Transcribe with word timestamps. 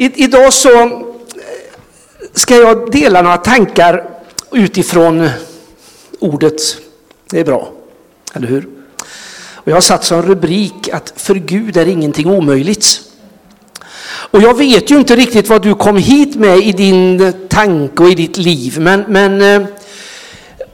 I, 0.00 0.24
idag 0.24 0.52
så 0.52 0.82
eh, 0.82 0.90
ska 2.34 2.56
jag 2.56 2.90
dela 2.90 3.22
några 3.22 3.36
tankar 3.36 4.10
utifrån 4.52 5.30
ordet. 6.18 6.60
Det 7.30 7.40
är 7.40 7.44
bra, 7.44 7.72
eller 8.32 8.48
hur? 8.48 8.68
Och 9.54 9.68
jag 9.68 9.76
har 9.76 9.80
satt 9.80 10.04
som 10.04 10.22
rubrik 10.22 10.88
att 10.92 11.12
för 11.16 11.34
Gud 11.34 11.76
är 11.76 11.86
ingenting 11.86 12.30
omöjligt. 12.30 13.00
Och 14.06 14.42
jag 14.42 14.58
vet 14.58 14.90
ju 14.90 14.98
inte 14.98 15.16
riktigt 15.16 15.48
vad 15.48 15.62
du 15.62 15.74
kom 15.74 15.96
hit 15.96 16.34
med 16.34 16.58
i 16.58 16.72
din 16.72 17.32
tanke 17.48 18.02
och 18.02 18.10
i 18.10 18.14
ditt 18.14 18.36
liv, 18.36 18.80
men, 18.80 19.04
men 19.08 19.42
eh, 19.42 19.68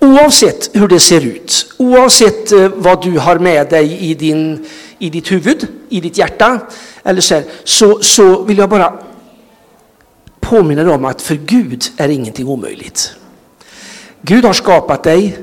oavsett 0.00 0.70
hur 0.72 0.88
det 0.88 1.00
ser 1.00 1.26
ut, 1.26 1.74
oavsett 1.76 2.52
eh, 2.52 2.68
vad 2.68 3.02
du 3.02 3.18
har 3.18 3.38
med 3.38 3.70
dig 3.70 3.98
i, 3.98 4.14
din, 4.14 4.66
i 4.98 5.10
ditt 5.10 5.32
huvud, 5.32 5.66
i 5.88 6.00
ditt 6.00 6.18
hjärta, 6.18 6.60
eller 7.02 7.20
så, 7.20 7.34
här, 7.34 7.44
så, 7.64 8.02
så 8.02 8.42
vill 8.42 8.58
jag 8.58 8.68
bara 8.68 9.00
påminner 10.44 10.88
om 10.88 11.04
att 11.04 11.22
för 11.22 11.34
Gud 11.34 11.84
är 11.96 12.08
ingenting 12.08 12.48
omöjligt. 12.48 13.14
Gud 14.22 14.44
har 14.44 14.52
skapat 14.52 15.02
dig 15.02 15.38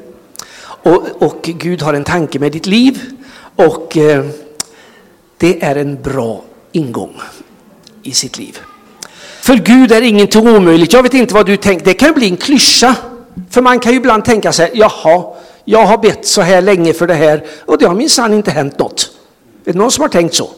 och, 0.64 1.04
och 1.20 1.42
Gud 1.44 1.82
har 1.82 1.94
en 1.94 2.04
tanke 2.04 2.40
med 2.40 2.52
ditt 2.52 2.66
liv 2.66 3.00
och 3.56 3.98
eh, 3.98 4.26
det 5.38 5.64
är 5.64 5.76
en 5.76 6.02
bra 6.02 6.42
ingång 6.72 7.22
i 8.04 8.12
sitt 8.12 8.38
liv. 8.38 8.60
För 9.42 9.56
Gud 9.56 9.92
är 9.92 10.02
ingenting 10.02 10.48
omöjligt. 10.48 10.94
Jag 10.94 11.04
vet 11.04 11.14
inte 11.14 11.34
vad 11.34 11.46
du 11.46 11.58
tänker, 11.58 11.86
det 11.86 11.94
kan 11.94 12.14
bli 12.14 12.30
en 12.30 12.38
klyscha. 12.38 12.96
För 13.50 13.62
man 13.62 13.80
kan 13.80 13.92
ju 13.92 13.98
ibland 13.98 14.26
tänka 14.26 14.52
sig, 14.52 14.72
jaha, 14.74 15.34
jag 15.66 15.86
har 15.86 15.98
bett 15.98 16.28
så 16.28 16.42
här 16.42 16.62
länge 16.62 16.94
för 16.94 17.08
det 17.08 17.14
här 17.14 17.46
och 17.66 17.78
det 17.78 17.86
har 17.86 17.96
minsann 17.96 18.34
inte 18.34 18.52
hänt 18.52 18.80
något. 18.80 19.12
Är 19.66 19.74
det 19.74 19.80
någon 19.80 19.92
som 19.92 20.02
har 20.02 20.10
tänkt 20.10 20.34
så? 20.34 20.50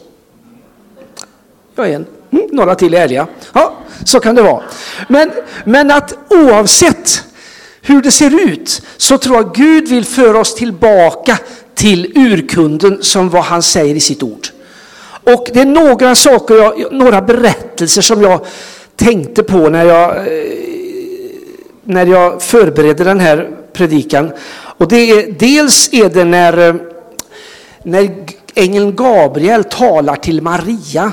Jag 1.74 1.88
är 1.88 1.94
en. 1.94 2.06
Mm, 2.30 2.46
några 2.52 2.74
till 2.74 2.94
är 2.94 3.00
ärliga. 3.00 3.26
Ja, 3.52 3.73
så 4.04 4.20
kan 4.20 4.34
det 4.34 4.42
vara. 4.42 4.62
Men, 5.08 5.32
men 5.64 5.90
att 5.90 6.14
oavsett 6.30 7.24
hur 7.82 8.02
det 8.02 8.10
ser 8.10 8.50
ut 8.50 8.82
så 8.96 9.18
tror 9.18 9.36
jag 9.36 9.54
Gud 9.54 9.88
vill 9.88 10.04
föra 10.04 10.38
oss 10.38 10.54
tillbaka 10.54 11.38
till 11.74 12.12
urkunden 12.14 12.98
som 13.02 13.30
vad 13.30 13.44
han 13.44 13.62
säger 13.62 13.94
i 13.94 14.00
sitt 14.00 14.22
ord. 14.22 14.48
Och 15.24 15.48
det 15.52 15.60
är 15.60 15.64
några 15.64 16.14
saker, 16.14 16.54
jag, 16.54 16.92
några 16.92 17.22
berättelser 17.22 18.02
som 18.02 18.22
jag 18.22 18.46
tänkte 18.96 19.42
på 19.42 19.68
när 19.68 19.84
jag, 19.84 20.16
eh, 20.16 20.44
när 21.84 22.06
jag 22.06 22.42
förberedde 22.42 23.04
den 23.04 23.20
här 23.20 23.50
predikan. 23.72 24.32
Och 24.52 24.88
det 24.88 24.96
är, 24.96 25.32
dels 25.38 25.88
är 25.92 26.08
det 26.08 26.24
när, 26.24 26.68
eh, 26.68 26.74
när 27.82 28.26
ängeln 28.54 28.96
Gabriel 28.96 29.64
talar 29.64 30.16
till 30.16 30.42
Maria 30.42 31.12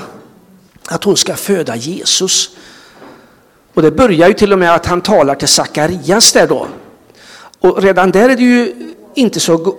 att 0.88 1.04
hon 1.04 1.16
ska 1.16 1.34
föda 1.34 1.76
Jesus. 1.76 2.50
Och 3.74 3.82
det 3.82 3.90
börjar 3.90 4.28
ju 4.28 4.34
till 4.34 4.52
och 4.52 4.58
med 4.58 4.74
att 4.74 4.86
han 4.86 5.00
talar 5.00 5.34
till 5.34 5.48
Sakarias 5.48 6.32
där 6.32 6.46
då. 6.46 6.66
Och 7.60 7.82
redan 7.82 8.10
där 8.10 8.28
är 8.28 8.36
det 8.36 8.42
ju 8.42 8.74
inte 9.14 9.40
så, 9.40 9.76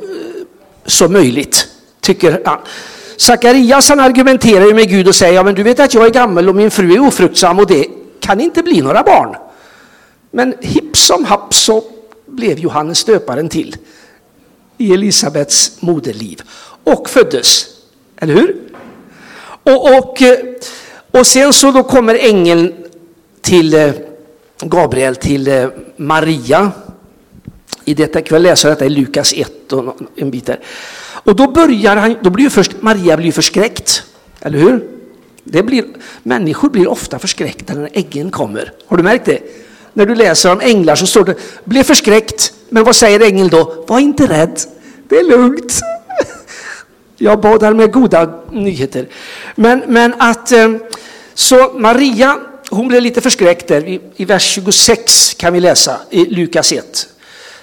så 0.85 1.07
möjligt, 1.07 1.67
tycker 2.01 2.41
han. 2.45 2.59
Sakarias 3.17 3.89
han 3.89 3.99
argumenterar 3.99 4.65
ju 4.65 4.73
med 4.73 4.89
Gud 4.89 5.07
och 5.07 5.15
säger, 5.15 5.33
ja 5.33 5.43
men 5.43 5.55
du 5.55 5.63
vet 5.63 5.79
att 5.79 5.93
jag 5.93 6.05
är 6.05 6.09
gammal 6.09 6.49
och 6.49 6.55
min 6.55 6.71
fru 6.71 6.93
är 6.93 7.07
ofruktsam 7.07 7.59
och 7.59 7.67
det 7.67 7.87
kan 8.19 8.41
inte 8.41 8.63
bli 8.63 8.81
några 8.81 9.03
barn. 9.03 9.35
Men 10.31 10.55
hipp 10.61 10.97
som 10.97 11.25
happ 11.25 11.53
så 11.53 11.83
blev 12.25 12.59
Johannes 12.59 13.03
döparen 13.03 13.49
till 13.49 13.75
i 14.77 14.93
Elisabets 14.93 15.81
moderliv 15.81 16.41
och 16.83 17.09
föddes. 17.09 17.65
Eller 18.17 18.33
hur? 18.33 18.55
Och, 19.63 19.97
och, 19.97 20.21
och 21.11 21.27
sen 21.27 21.53
så 21.53 21.71
då 21.71 21.83
kommer 21.83 22.15
ängeln 22.15 22.82
till 23.43 23.73
eh, 23.73 23.91
Gabriel 24.61 25.15
till 25.15 25.47
eh, 25.47 25.67
Maria. 25.97 26.71
I 27.85 27.93
detta 27.93 28.21
kan 28.21 28.37
vi 28.37 28.43
läsa 28.43 28.69
detta 28.69 28.85
i 28.85 28.89
Lukas 28.89 29.33
1 29.33 29.73
och 29.73 29.97
en 30.15 30.31
bit 30.31 30.45
där. 30.45 30.59
Och 31.23 31.35
då 31.35 31.51
börjar 31.51 31.95
han, 31.95 32.15
då 32.21 32.29
blir 32.29 32.49
först, 32.49 32.81
Maria 32.81 33.17
blir 33.17 33.31
förskräckt, 33.31 34.03
eller 34.41 34.59
hur? 34.59 34.87
Det 35.43 35.63
blir, 35.63 35.85
människor 36.23 36.69
blir 36.69 36.87
ofta 36.87 37.19
förskräckta 37.19 37.73
när 37.73 37.89
äggen 37.93 38.31
kommer. 38.31 38.71
Har 38.87 38.97
du 38.97 39.03
märkt 39.03 39.25
det? 39.25 39.39
När 39.93 40.05
du 40.05 40.15
läser 40.15 40.51
om 40.51 40.61
änglar 40.61 40.95
så 40.95 41.07
står 41.07 41.25
det, 41.25 41.35
blev 41.63 41.83
förskräckt. 41.83 42.53
Men 42.69 42.83
vad 42.83 42.95
säger 42.95 43.19
ängeln 43.19 43.49
då? 43.49 43.85
Var 43.87 43.99
inte 43.99 44.27
rädd, 44.27 44.59
det 45.09 45.15
är 45.15 45.23
lugnt. 45.23 45.79
Jag 47.17 47.41
badar 47.41 47.73
med 47.73 47.91
goda 47.91 48.39
nyheter. 48.51 49.07
Men, 49.55 49.83
men 49.87 50.13
att, 50.17 50.51
eh, 50.51 50.75
så 51.33 51.71
Maria, 51.73 52.39
hon 52.75 52.87
blev 52.87 53.01
lite 53.01 53.21
förskräckt 53.21 53.67
där. 53.67 53.87
I, 53.87 54.01
I 54.15 54.25
vers 54.25 54.43
26 54.43 55.33
kan 55.33 55.53
vi 55.53 55.59
läsa 55.59 55.99
i 56.09 56.25
Lukas 56.25 56.71
1. 56.71 57.07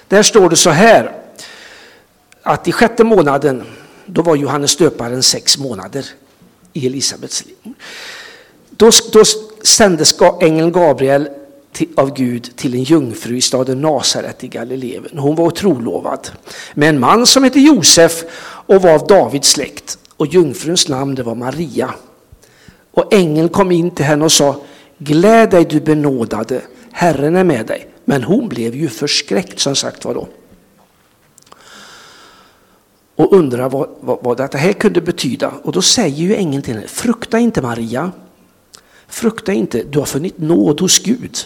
Där 0.07 0.23
står 0.23 0.49
det 0.49 0.55
så 0.55 0.69
här 0.69 1.11
att 2.43 2.67
i 2.67 2.71
sjätte 2.71 3.03
månaden, 3.03 3.63
då 4.05 4.21
var 4.21 4.35
Johannes 4.35 4.75
döparen 4.75 5.23
sex 5.23 5.57
månader 5.57 6.05
i 6.73 6.85
Elisabets 6.87 7.45
liv. 7.45 7.73
Då, 8.69 8.89
då 9.11 9.23
sändes 9.63 10.15
ängeln 10.41 10.71
Gabriel 10.71 11.29
till, 11.71 11.87
av 11.95 12.13
Gud 12.13 12.55
till 12.55 12.73
en 12.73 12.83
jungfru 12.83 13.37
i 13.37 13.41
staden 13.41 13.81
Nasaret 13.81 14.43
i 14.43 14.47
Galileen. 14.47 15.07
Hon 15.17 15.35
var 15.35 15.49
trolovad 15.49 16.29
med 16.73 16.89
en 16.89 16.99
man 16.99 17.25
som 17.25 17.43
hette 17.43 17.59
Josef 17.59 18.23
och 18.43 18.81
var 18.81 18.93
av 18.93 19.07
Davids 19.07 19.49
släkt. 19.49 19.97
Och 20.17 20.27
jungfruns 20.27 20.87
namn 20.87 21.15
det 21.15 21.23
var 21.23 21.35
Maria. 21.35 21.93
Och 22.91 23.13
ängeln 23.13 23.49
kom 23.49 23.71
in 23.71 23.91
till 23.91 24.05
henne 24.05 24.25
och 24.25 24.31
sa 24.31 24.55
Gläd 25.03 25.49
dig 25.49 25.65
du 25.65 25.79
benådade, 25.79 26.61
Herren 26.91 27.35
är 27.35 27.43
med 27.43 27.65
dig. 27.65 27.87
Men 28.05 28.23
hon 28.23 28.49
blev 28.49 28.75
ju 28.75 28.87
förskräckt 28.87 29.59
som 29.59 29.75
sagt 29.75 30.05
var 30.05 30.13
då 30.13 30.27
och 33.15 33.33
undrar 33.33 33.69
vad, 33.69 33.89
vad, 33.99 34.17
vad 34.21 34.37
det 34.37 34.57
här 34.57 34.73
kunde 34.73 35.01
betyda. 35.01 35.51
Och 35.63 35.71
då 35.71 35.81
säger 35.81 36.17
ju 36.17 36.35
ängeln 36.35 36.63
till 36.63 36.73
henne, 36.73 36.87
frukta 36.87 37.39
inte 37.39 37.61
Maria, 37.61 38.11
frukta 39.07 39.53
inte, 39.53 39.83
du 39.83 39.99
har 39.99 40.05
funnit 40.05 40.37
nåd 40.37 40.81
hos 40.81 40.99
Gud. 40.99 41.37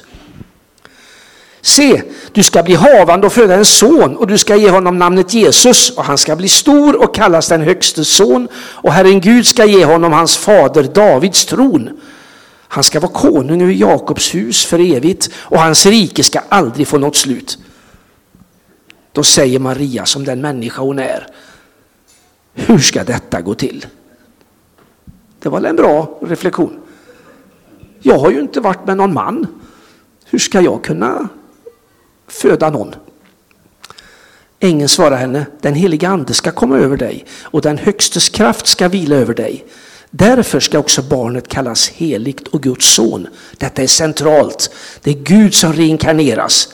Se, 1.61 2.01
du 2.31 2.44
ska 2.44 2.63
bli 2.63 2.75
havande 2.75 3.27
och 3.27 3.33
föda 3.33 3.55
en 3.55 3.65
son 3.65 4.17
och 4.17 4.27
du 4.27 4.38
ska 4.38 4.55
ge 4.55 4.69
honom 4.69 4.97
namnet 4.97 5.33
Jesus 5.33 5.89
och 5.89 6.03
han 6.03 6.17
ska 6.17 6.35
bli 6.35 6.47
stor 6.47 7.03
och 7.03 7.15
kallas 7.15 7.47
den 7.47 7.61
högste 7.61 8.05
son 8.05 8.47
och 8.55 8.94
Herren 8.94 9.21
Gud 9.21 9.47
ska 9.47 9.65
ge 9.65 9.85
honom 9.85 10.13
hans 10.13 10.38
fader 10.38 10.83
Davids 10.83 11.45
tron. 11.45 11.99
Han 12.75 12.84
ska 12.84 13.00
vara 13.00 13.12
konung 13.12 13.62
över 13.62 13.74
Jakobs 13.74 14.36
hus 14.36 14.66
för 14.66 14.96
evigt 14.96 15.30
och 15.36 15.59
hans 15.59 15.86
rike 15.86 16.24
ska 16.24 16.40
aldrig 16.50 16.88
få 16.88 16.97
något 16.97 17.16
slut. 17.16 17.58
Då 19.12 19.24
säger 19.24 19.59
Maria 19.59 20.06
som 20.06 20.24
den 20.24 20.41
människa 20.41 20.81
hon 20.81 21.00
är, 21.00 21.28
hur 22.53 22.80
ska 22.80 23.03
detta 23.03 23.41
gå 23.41 23.53
till? 23.53 23.86
Det 25.40 25.50
var 25.50 25.62
en 25.62 25.75
bra 25.75 26.19
reflektion. 26.22 26.80
Jag 28.02 28.19
har 28.19 28.31
ju 28.31 28.40
inte 28.40 28.59
varit 28.59 28.88
med 28.88 28.97
någon 28.97 29.13
man. 29.13 29.47
Hur 30.25 30.40
ska 30.40 30.62
jag 30.62 30.84
kunna 30.84 31.30
föda 32.28 32.69
någon? 32.69 32.96
Ängeln 34.59 34.90
svarar 34.90 35.18
henne, 35.18 35.46
den 35.62 35.74
heliga 35.74 36.09
ande 36.09 36.34
ska 36.34 36.52
komma 36.52 36.78
över 36.78 36.97
dig 36.97 37.25
och 37.42 37.62
den 37.62 37.78
högstes 37.78 38.30
kraft 38.30 38.68
ska 38.68 38.88
vila 38.88 39.16
över 39.16 39.34
dig. 39.34 39.66
Därför 40.17 40.59
ska 40.59 40.79
också 40.79 41.01
barnet 41.01 41.47
kallas 41.47 41.89
heligt 41.89 42.47
och 42.47 42.63
Guds 42.63 42.93
son. 42.93 43.27
Detta 43.57 43.83
är 43.83 43.87
centralt. 43.87 44.69
Det 45.01 45.09
är 45.09 45.23
Gud 45.23 45.53
som 45.53 45.73
reinkarneras. 45.73 46.73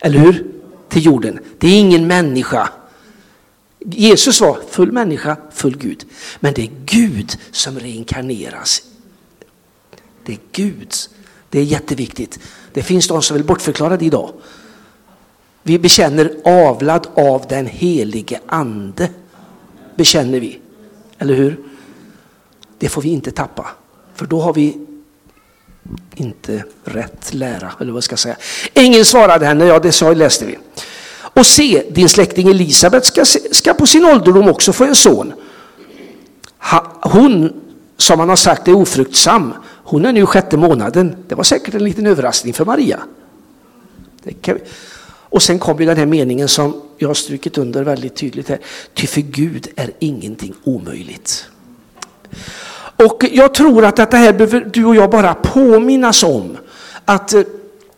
Eller 0.00 0.18
hur? 0.18 0.46
Till 0.88 1.04
jorden. 1.06 1.38
Det 1.58 1.68
är 1.68 1.80
ingen 1.80 2.06
människa 2.06 2.68
Jesus 3.86 4.40
var 4.40 4.58
full 4.70 4.92
människa, 4.92 5.36
full 5.52 5.76
Gud. 5.76 6.04
Men 6.40 6.54
det 6.54 6.62
är 6.62 6.70
Gud 6.84 7.38
som 7.50 7.78
reinkarneras. 7.78 8.82
Det 10.24 10.32
är 10.32 10.38
Gud. 10.52 10.92
Det 11.50 11.58
är 11.58 11.64
jätteviktigt. 11.64 12.38
Det 12.72 12.82
finns 12.82 13.08
de 13.08 13.22
som 13.22 13.36
vill 13.36 13.46
bortförklara 13.46 13.96
det 13.96 14.04
idag. 14.04 14.32
Vi 15.62 15.78
bekänner 15.78 16.32
avlad 16.44 17.06
av 17.14 17.46
den 17.48 17.66
helige 17.66 18.40
ande. 18.46 19.08
Bekänner 19.96 20.40
vi. 20.40 20.60
Eller 21.18 21.34
hur? 21.34 21.73
Det 22.84 22.90
får 22.90 23.02
vi 23.02 23.08
inte 23.08 23.30
tappa. 23.30 23.66
För 24.14 24.26
då 24.26 24.40
har 24.40 24.54
vi 24.54 24.76
inte 26.14 26.64
rätt 26.84 27.34
lära. 27.34 27.72
Eller 27.80 27.92
vad 27.92 28.04
ska 28.04 28.16
säga. 28.16 28.36
Ängeln 28.74 29.04
svarade 29.04 29.46
henne, 29.46 29.64
ja 29.64 29.78
det 29.78 29.92
sa, 29.92 30.12
läste 30.12 30.46
vi. 30.46 30.58
Och 31.12 31.46
se, 31.46 31.82
din 31.90 32.08
släkting 32.08 32.48
Elisabet 32.48 33.04
ska, 33.04 33.24
ska 33.52 33.74
på 33.74 33.86
sin 33.86 34.04
ålderdom 34.04 34.48
också 34.48 34.72
få 34.72 34.84
en 34.84 34.94
son. 34.94 35.32
Hon, 37.02 37.52
som 37.96 38.18
man 38.18 38.28
har 38.28 38.36
sagt, 38.36 38.68
är 38.68 38.76
ofruktsam. 38.76 39.54
Hon 39.66 40.04
är 40.04 40.12
nu 40.12 40.26
sjätte 40.26 40.56
månaden. 40.56 41.16
Det 41.28 41.34
var 41.34 41.44
säkert 41.44 41.74
en 41.74 41.84
liten 41.84 42.06
överraskning 42.06 42.54
för 42.54 42.64
Maria. 42.64 43.00
Och 45.06 45.42
sen 45.42 45.58
kommer 45.58 45.86
den 45.86 45.96
här 45.96 46.06
meningen 46.06 46.48
som 46.48 46.82
jag 46.98 47.08
har 47.08 47.14
strukit 47.14 47.58
under 47.58 47.82
väldigt 47.82 48.16
tydligt 48.16 48.48
här. 48.48 48.58
Ty 48.94 49.06
för 49.06 49.20
Gud 49.20 49.68
är 49.76 49.90
ingenting 49.98 50.54
omöjligt. 50.64 51.48
Och 52.96 53.24
jag 53.32 53.54
tror 53.54 53.84
att 53.84 53.96
det 53.96 54.16
här 54.16 54.32
behöver 54.32 54.70
du 54.72 54.84
och 54.84 54.96
jag 54.96 55.10
bara 55.10 55.34
påminnas 55.34 56.22
om. 56.22 56.56
Att 57.04 57.34
eh, 57.34 57.42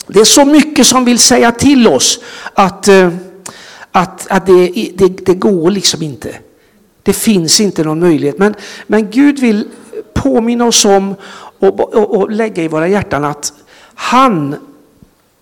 det 0.07 0.21
är 0.21 0.25
så 0.25 0.45
mycket 0.45 0.87
som 0.87 1.05
vill 1.05 1.19
säga 1.19 1.53
till 1.53 1.89
oss 1.89 2.21
att, 2.55 2.89
eh, 2.89 3.13
att, 3.93 4.27
att 4.31 4.47
det, 4.47 4.93
det, 4.95 5.27
det 5.27 5.35
går 5.35 5.71
liksom 5.71 6.03
inte. 6.03 6.35
Det 7.03 7.13
finns 7.13 7.61
inte 7.61 7.85
någon 7.85 8.01
möjlighet. 8.01 8.39
Men, 8.39 8.55
men 8.87 9.11
Gud 9.11 9.39
vill 9.39 9.69
påminna 10.15 10.65
oss 10.65 10.85
om 10.85 11.15
och, 11.59 11.95
och, 11.95 12.17
och 12.17 12.31
lägga 12.31 12.63
i 12.63 12.69
våra 12.69 12.89
hjärtan 12.89 13.25
att 13.25 13.53
han 13.95 14.57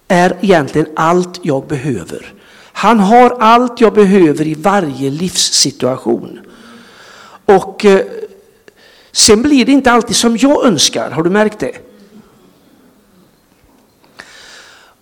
är 0.08 0.36
egentligen 0.40 0.86
allt 0.96 1.40
jag 1.42 1.66
behöver. 1.66 2.32
Han 2.72 3.00
har 3.00 3.36
allt 3.40 3.80
jag 3.80 3.94
behöver 3.94 4.46
i 4.46 4.54
varje 4.54 5.10
livssituation. 5.10 6.40
Och 7.44 7.84
eh, 7.84 8.00
sen 9.14 9.42
blir 9.42 9.64
det 9.64 9.72
inte 9.72 9.92
alltid 9.92 10.16
som 10.16 10.36
jag 10.36 10.64
önskar, 10.64 11.10
har 11.10 11.22
du 11.22 11.30
märkt 11.30 11.58
det? 11.58 11.72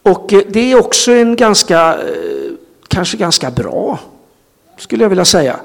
Och 0.02 0.32
eh, 0.32 0.42
det 0.48 0.72
är 0.72 0.78
också 0.78 1.12
en 1.12 1.36
ganska, 1.36 1.94
eh, 1.94 2.52
kanske 2.88 3.16
ganska 3.16 3.50
bra, 3.50 4.00
skulle 4.78 5.04
jag 5.04 5.08
vilja 5.08 5.24
säga. 5.24 5.60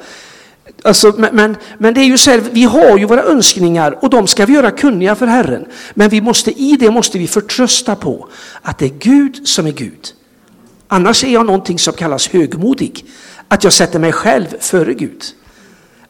Alltså, 0.83 1.13
men, 1.17 1.35
men, 1.35 1.57
men, 1.77 1.93
det 1.93 2.01
är 2.01 2.05
ju 2.05 2.17
så 2.17 2.31
här, 2.31 2.39
vi 2.51 2.63
har 2.63 2.97
ju 2.97 3.05
våra 3.05 3.23
önskningar 3.23 3.97
och 4.01 4.09
de 4.09 4.27
ska 4.27 4.45
vi 4.45 4.53
göra 4.53 4.71
kunniga 4.71 5.15
för 5.15 5.27
Herren. 5.27 5.65
Men 5.93 6.09
vi 6.09 6.21
måste, 6.21 6.51
i 6.61 6.77
det 6.79 6.91
måste 6.91 7.17
vi 7.17 7.27
förtrösta 7.27 7.95
på 7.95 8.27
att 8.61 8.77
det 8.77 8.85
är 8.85 8.93
Gud 8.99 9.47
som 9.47 9.67
är 9.67 9.71
Gud. 9.71 10.07
Annars 10.87 11.23
är 11.23 11.29
jag 11.29 11.45
någonting 11.45 11.79
som 11.79 11.93
kallas 11.93 12.27
högmodig. 12.27 13.05
Att 13.47 13.63
jag 13.63 13.73
sätter 13.73 13.99
mig 13.99 14.11
själv 14.11 14.45
före 14.59 14.93
Gud. 14.93 15.23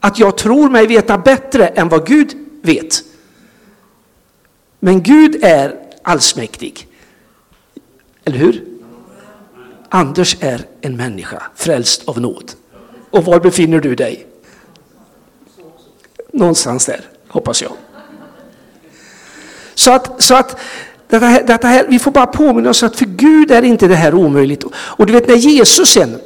Att 0.07 0.19
jag 0.19 0.37
tror 0.37 0.69
mig 0.69 0.87
veta 0.87 1.17
bättre 1.17 1.67
än 1.67 1.89
vad 1.89 2.07
Gud 2.07 2.37
vet. 2.61 3.03
Men 4.79 5.03
Gud 5.03 5.43
är 5.43 5.75
allsmäktig. 6.01 6.87
Eller 8.25 8.37
hur? 8.37 8.65
Anders 9.89 10.37
är 10.39 10.65
en 10.81 10.97
människa 10.97 11.43
frälst 11.55 12.07
av 12.07 12.21
nåd. 12.21 12.51
Och 13.09 13.25
var 13.25 13.39
befinner 13.39 13.79
du 13.79 13.95
dig? 13.95 14.27
Någonstans 16.33 16.85
där, 16.85 17.01
hoppas 17.27 17.61
jag. 17.61 17.71
Så 19.75 19.91
att, 19.91 20.21
så 20.21 20.35
att 20.35 20.59
detta 21.07 21.25
här, 21.25 21.43
detta 21.43 21.67
här, 21.67 21.85
vi 21.89 21.99
får 21.99 22.11
bara 22.11 22.27
påminna 22.27 22.69
oss 22.69 22.83
att 22.83 22.95
för 22.95 23.05
Gud 23.05 23.51
är 23.51 23.61
inte 23.61 23.87
det 23.87 23.95
här 23.95 24.13
omöjligt. 24.13 24.63
Och 24.73 25.05
du 25.05 25.13
vet 25.13 25.27
när 25.27 25.35
Jesus 25.35 25.89
sen 25.89 26.19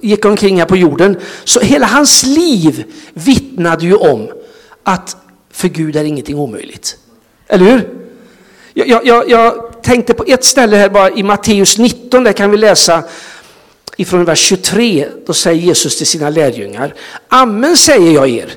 gick 0.00 0.24
omkring 0.24 0.58
här 0.58 0.66
på 0.66 0.76
jorden, 0.76 1.16
så 1.44 1.60
hela 1.60 1.86
hans 1.86 2.22
liv 2.22 2.84
vittnade 3.14 3.84
ju 3.84 3.94
om 3.94 4.28
att 4.82 5.16
för 5.50 5.68
Gud 5.68 5.96
är 5.96 6.04
ingenting 6.04 6.38
omöjligt. 6.38 6.96
Eller 7.46 7.64
hur? 7.64 7.88
Jag, 8.74 9.06
jag, 9.06 9.30
jag 9.30 9.82
tänkte 9.82 10.14
på 10.14 10.24
ett 10.26 10.44
ställe 10.44 10.76
här 10.76 10.88
bara 10.88 11.10
i 11.10 11.22
Matteus 11.22 11.78
19, 11.78 12.24
där 12.24 12.32
kan 12.32 12.50
vi 12.50 12.56
läsa 12.56 13.04
ifrån 13.96 14.24
vers 14.24 14.38
23, 14.38 15.08
då 15.26 15.32
säger 15.32 15.62
Jesus 15.62 15.98
till 15.98 16.06
sina 16.06 16.30
lärjungar, 16.30 16.94
Amen 17.28 17.76
säger 17.76 18.12
jag 18.12 18.28
er, 18.28 18.50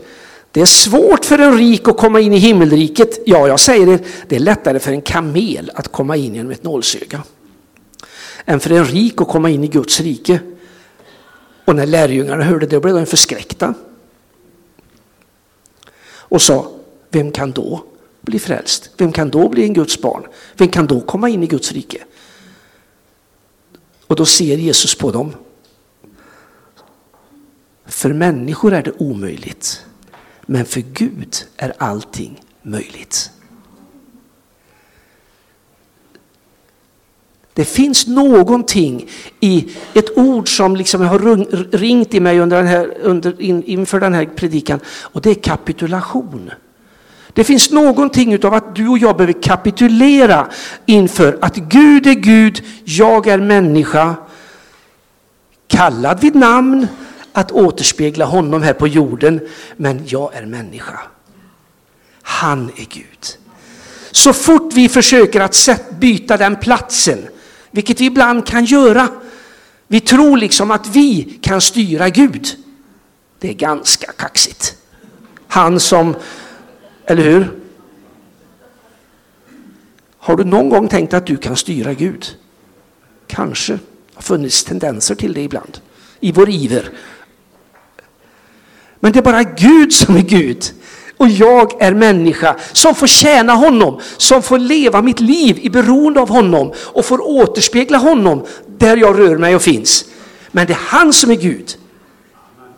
det 0.51 0.62
är 0.62 0.65
svårt 0.65 1.25
för 1.25 1.39
en 1.39 1.57
rik 1.57 1.88
att 1.88 1.97
komma 1.97 2.19
in 2.19 2.33
i 2.33 2.38
himmelriket. 2.38 3.19
Ja, 3.25 3.47
jag 3.47 3.59
säger 3.59 3.85
det, 3.85 4.00
det 4.27 4.35
är 4.35 4.39
lättare 4.39 4.79
för 4.79 4.91
en 4.91 5.01
kamel 5.01 5.71
att 5.75 5.88
komma 5.88 6.15
in 6.15 6.35
genom 6.35 6.51
ett 6.51 6.63
nålsöga 6.63 7.24
än 8.45 8.59
för 8.59 8.69
en 8.69 8.85
rik 8.85 9.21
att 9.21 9.27
komma 9.27 9.50
in 9.50 9.63
i 9.63 9.67
Guds 9.67 10.00
rike. 10.00 10.39
Och 11.65 11.75
när 11.75 11.85
lärjungarna 11.85 12.43
hörde 12.43 12.65
det 12.65 12.79
blev 12.79 12.95
de 12.95 13.05
förskräckta. 13.05 13.73
Och 16.03 16.41
sa, 16.41 16.71
vem 17.09 17.31
kan 17.31 17.51
då 17.51 17.83
bli 18.21 18.39
frälst? 18.39 18.89
Vem 18.97 19.11
kan 19.11 19.29
då 19.29 19.49
bli 19.49 19.63
en 19.63 19.73
Guds 19.73 20.01
barn? 20.01 20.27
Vem 20.55 20.67
kan 20.67 20.87
då 20.87 21.01
komma 21.01 21.29
in 21.29 21.43
i 21.43 21.47
Guds 21.47 21.71
rike? 21.71 22.03
Och 24.07 24.15
då 24.15 24.25
ser 24.25 24.57
Jesus 24.57 24.95
på 24.95 25.11
dem. 25.11 25.33
För 27.85 28.13
människor 28.13 28.73
är 28.73 28.83
det 28.83 28.91
omöjligt, 28.91 29.85
men 30.41 30.65
för 30.65 30.81
Gud 30.81 31.35
är 31.57 31.73
allting 31.77 32.43
möjligt. 32.61 33.31
Det 37.53 37.65
finns 37.65 38.07
någonting 38.07 39.09
i 39.39 39.71
ett 39.94 40.18
ord 40.18 40.57
som 40.57 40.75
liksom 40.75 41.01
har 41.01 41.77
ringt 41.77 42.13
i 42.13 42.19
mig 42.19 42.39
under 42.39 42.57
den 42.57 42.68
här, 42.68 42.98
under, 43.01 43.42
inför 43.42 44.00
den 44.00 44.13
här 44.13 44.25
predikan 44.25 44.80
och 45.01 45.21
det 45.21 45.30
är 45.30 45.36
kapitulation. 45.36 46.51
Det 47.33 47.44
finns 47.44 47.71
någonting 47.71 48.45
av 48.45 48.53
att 48.53 48.75
du 48.75 48.88
och 48.88 48.98
jag 48.98 49.18
behöver 49.18 49.42
kapitulera 49.42 50.48
inför 50.86 51.38
att 51.42 51.56
Gud 51.56 52.07
är 52.07 52.13
Gud, 52.13 52.63
jag 52.83 53.27
är 53.27 53.38
människa. 53.38 54.15
Kallad 55.68 56.21
vid 56.21 56.36
namn 56.36 56.88
att 57.33 57.51
återspegla 57.51 58.25
honom 58.25 58.62
här 58.62 58.74
på 58.74 58.88
jorden, 58.88 59.39
men 59.77 60.03
jag 60.07 60.36
är 60.36 60.45
människa. 60.45 61.00
Han 62.21 62.71
är 62.75 62.86
Gud. 62.89 63.38
Så 64.12 64.33
fort 64.33 64.74
vi 64.74 64.89
försöker 64.89 65.42
att 65.42 65.69
byta 66.00 66.38
den 66.38 66.56
platsen, 66.56 67.27
vilket 67.71 68.01
vi 68.01 68.06
ibland 68.06 68.45
kan 68.47 68.65
göra, 68.65 69.07
vi 69.88 70.00
tror 70.00 70.38
liksom 70.38 70.71
att 70.71 70.88
vi 70.88 71.39
kan 71.41 71.62
styra 71.62 72.09
Gud. 72.09 72.47
Det 73.39 73.50
är 73.50 73.53
ganska 73.53 74.12
kaxigt. 74.12 74.75
Han 75.47 75.79
som 75.79 76.15
eller 77.06 77.23
hur? 77.23 77.51
Har 80.18 80.38
du 80.38 80.44
någon 80.44 80.69
gång 80.69 80.88
tänkt 80.88 81.13
att 81.13 81.27
du 81.27 81.38
kan 81.38 81.56
styra 81.56 81.94
Gud? 81.94 82.35
Kanske. 83.27 83.74
Det 83.74 83.79
har 84.13 84.21
funnits 84.21 84.63
tendenser 84.63 85.15
till 85.15 85.33
det 85.33 85.41
ibland. 85.41 85.79
I 86.19 86.31
vår 86.31 86.50
iver. 86.50 86.89
Men 89.00 89.12
det 89.12 89.19
är 89.19 89.24
bara 89.24 89.44
Gud 89.44 89.94
som 89.94 90.15
är 90.15 90.21
Gud. 90.21 90.74
Och 91.21 91.29
jag 91.29 91.81
är 91.81 91.94
människa 91.94 92.56
som 92.73 92.95
får 92.95 93.07
tjäna 93.07 93.53
honom, 93.53 94.00
som 94.18 94.41
får 94.41 94.59
leva 94.59 95.01
mitt 95.01 95.19
liv 95.19 95.59
i 95.62 95.69
beroende 95.69 96.21
av 96.21 96.29
honom 96.29 96.73
och 96.77 97.06
får 97.06 97.27
återspegla 97.27 97.97
honom 97.97 98.45
där 98.68 98.97
jag 98.97 99.19
rör 99.19 99.38
mig 99.38 99.56
och 99.56 99.62
finns. 99.62 100.06
Men 100.51 100.68
det 100.68 100.73
är 100.73 100.79
han 100.81 101.13
som 101.13 101.31
är 101.31 101.35
Gud. 101.35 101.77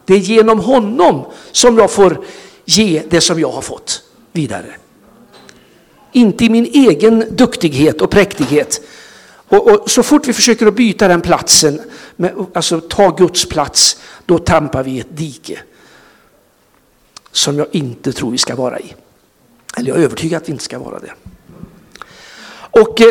Det 0.05 0.13
är 0.13 0.17
genom 0.17 0.59
honom 0.59 1.25
som 1.51 1.77
jag 1.77 1.91
får 1.91 2.25
ge 2.65 3.03
det 3.09 3.21
som 3.21 3.39
jag 3.39 3.51
har 3.51 3.61
fått 3.61 4.01
vidare. 4.31 4.75
Inte 6.11 6.45
i 6.45 6.49
min 6.49 6.65
egen 6.65 7.25
duktighet 7.35 8.01
och 8.01 8.09
präktighet. 8.09 8.81
Och, 9.47 9.67
och, 9.67 9.91
så 9.91 10.03
fort 10.03 10.27
vi 10.27 10.33
försöker 10.33 10.67
att 10.67 10.75
byta 10.75 11.07
den 11.07 11.21
platsen, 11.21 11.81
med, 12.15 12.45
alltså 12.53 12.81
ta 12.81 13.09
Guds 13.09 13.45
plats, 13.45 13.97
då 14.25 14.37
tampar 14.37 14.83
vi 14.83 14.91
i 14.91 14.99
ett 14.99 15.17
dike. 15.17 15.59
Som 17.33 17.57
jag 17.57 17.67
inte 17.71 18.13
tror 18.13 18.31
vi 18.31 18.37
ska 18.37 18.55
vara 18.55 18.79
i. 18.79 18.93
Eller 19.77 19.89
jag 19.89 19.97
är 19.97 20.03
övertygad 20.03 20.41
att 20.41 20.47
vi 20.47 20.51
inte 20.51 20.63
ska 20.63 20.79
vara 20.79 20.99
det. 20.99 21.13
Och 22.73 23.01
eh, 23.01 23.07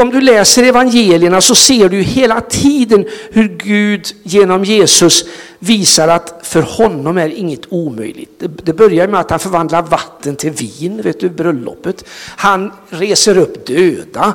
om 0.00 0.10
du 0.10 0.20
läser 0.20 0.62
evangelierna 0.62 1.40
så 1.40 1.54
ser 1.54 1.88
du 1.88 2.02
hela 2.02 2.40
tiden 2.40 3.06
hur 3.30 3.48
Gud 3.48 4.06
genom 4.22 4.64
Jesus 4.64 5.24
visar 5.58 6.08
att 6.08 6.40
för 6.42 6.62
honom 6.62 7.18
är 7.18 7.28
inget 7.28 7.72
omöjligt. 7.72 8.42
Det 8.62 8.72
börjar 8.72 9.08
med 9.08 9.20
att 9.20 9.30
han 9.30 9.38
förvandlar 9.40 9.82
vatten 9.82 10.36
till 10.36 10.50
vin, 10.50 11.02
vet 11.02 11.20
du, 11.20 11.28
bröllopet. 11.28 12.04
Han 12.36 12.72
reser 12.88 13.38
upp 13.38 13.66
döda. 13.66 14.34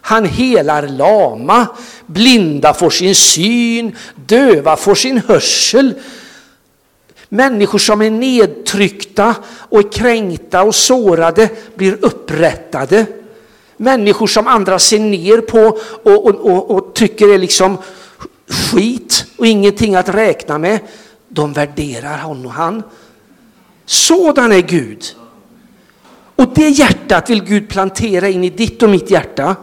Han 0.00 0.24
helar 0.24 0.88
lama, 0.88 1.66
blinda 2.06 2.74
får 2.74 2.90
sin 2.90 3.14
syn, 3.14 3.96
döva 4.26 4.76
får 4.76 4.94
sin 4.94 5.18
hörsel. 5.28 5.94
Människor 7.28 7.78
som 7.78 8.02
är 8.02 8.10
nedtryckta 8.10 9.34
och 9.68 9.78
är 9.78 9.92
kränkta 9.92 10.62
och 10.62 10.74
sårade 10.74 11.48
blir 11.74 12.04
upprättade. 12.04 13.06
Människor 13.76 14.26
som 14.26 14.46
andra 14.46 14.78
ser 14.78 14.98
ner 14.98 15.40
på 15.40 15.78
och, 16.02 16.26
och, 16.26 16.34
och, 16.34 16.70
och 16.70 16.94
tycker 16.94 17.34
är 17.34 17.38
liksom 17.38 17.78
skit 18.48 19.26
och 19.36 19.46
ingenting 19.46 19.94
att 19.94 20.08
räkna 20.08 20.58
med. 20.58 20.80
De 21.28 21.52
värderar 21.52 22.18
honom 22.18 22.46
och 22.46 22.52
han. 22.52 22.82
Sådan 23.86 24.52
är 24.52 24.60
Gud. 24.60 25.04
Och 26.36 26.48
det 26.54 26.68
hjärtat 26.68 27.30
vill 27.30 27.44
Gud 27.44 27.68
plantera 27.68 28.28
in 28.28 28.44
i 28.44 28.50
ditt 28.50 28.82
och 28.82 28.90
mitt 28.90 29.10
hjärta. 29.10 29.56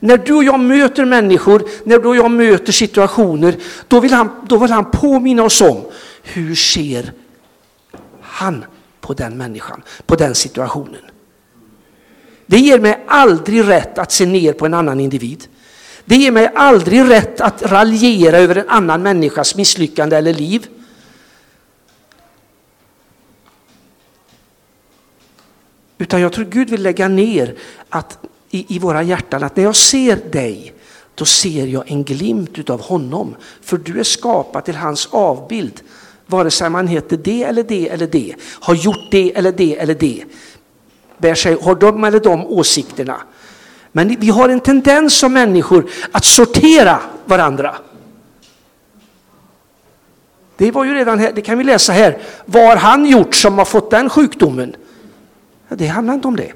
När 0.00 0.16
du 0.16 0.32
och 0.32 0.44
jag 0.44 0.60
möter 0.60 1.04
människor, 1.04 1.62
när 1.84 1.98
du 1.98 2.08
och 2.08 2.16
jag 2.16 2.30
möter 2.30 2.72
situationer, 2.72 3.56
då 3.88 4.00
vill 4.00 4.12
han, 4.12 4.30
då 4.48 4.58
vill 4.58 4.70
han 4.70 4.90
påminna 4.90 5.42
oss 5.42 5.60
om 5.60 5.84
hur 6.24 6.54
ser 6.54 7.12
han 8.20 8.64
på 9.00 9.14
den 9.14 9.36
människan, 9.36 9.82
på 10.06 10.14
den 10.16 10.34
situationen. 10.34 11.02
Det 12.46 12.58
ger 12.58 12.78
mig 12.80 13.04
aldrig 13.06 13.68
rätt 13.68 13.98
att 13.98 14.12
se 14.12 14.26
ner 14.26 14.52
på 14.52 14.66
en 14.66 14.74
annan 14.74 15.00
individ. 15.00 15.46
Det 16.04 16.16
ger 16.16 16.30
mig 16.30 16.50
aldrig 16.54 17.10
rätt 17.10 17.40
att 17.40 17.62
raljera 17.62 18.38
över 18.38 18.56
en 18.56 18.68
annan 18.68 19.02
människas 19.02 19.56
misslyckande 19.56 20.16
eller 20.16 20.34
liv. 20.34 20.66
Utan 25.98 26.20
jag 26.20 26.32
tror 26.32 26.44
Gud 26.44 26.70
vill 26.70 26.82
lägga 26.82 27.08
ner 27.08 27.54
att, 27.88 28.18
i, 28.50 28.76
i 28.76 28.78
våra 28.78 29.02
hjärtan 29.02 29.42
att 29.42 29.56
när 29.56 29.64
jag 29.64 29.76
ser 29.76 30.16
dig, 30.16 30.74
då 31.14 31.24
ser 31.24 31.66
jag 31.66 31.90
en 31.90 32.04
glimt 32.04 32.58
utav 32.58 32.80
honom. 32.80 33.36
För 33.60 33.76
du 33.76 34.00
är 34.00 34.04
skapad 34.04 34.64
till 34.64 34.76
hans 34.76 35.08
avbild. 35.10 35.82
Vare 36.26 36.50
sig 36.50 36.70
man 36.70 36.88
heter 36.88 37.16
det 37.16 37.42
eller 37.42 37.62
det 37.62 37.88
eller 37.88 38.06
det, 38.06 38.34
har 38.60 38.74
gjort 38.74 39.10
det 39.10 39.36
eller 39.36 39.52
det 39.52 39.76
eller 39.76 39.94
det. 39.94 40.24
Bär 41.18 41.34
sig, 41.34 41.58
har 41.62 41.74
de 41.74 42.04
eller 42.04 42.20
de 42.20 42.46
åsikterna. 42.46 43.20
Men 43.92 44.20
vi 44.20 44.28
har 44.30 44.48
en 44.48 44.60
tendens 44.60 45.14
som 45.18 45.32
människor 45.32 45.90
att 46.12 46.24
sortera 46.24 47.00
varandra. 47.24 47.74
Det 50.56 50.70
var 50.70 50.84
ju 50.84 50.94
redan 50.94 51.18
här, 51.18 51.32
det 51.32 51.42
kan 51.42 51.58
vi 51.58 51.64
läsa 51.64 51.92
här. 51.92 52.18
Vad 52.44 52.62
har 52.62 52.76
han 52.76 53.06
gjort 53.06 53.34
som 53.34 53.58
har 53.58 53.64
fått 53.64 53.90
den 53.90 54.10
sjukdomen? 54.10 54.76
Ja, 55.68 55.76
det 55.76 55.86
handlar 55.86 56.14
inte 56.14 56.28
om 56.28 56.36
det. 56.36 56.52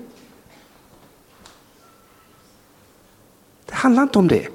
Det 3.66 3.74
handlar 3.74 4.02
inte 4.02 4.18
om 4.18 4.28
det. 4.28 4.48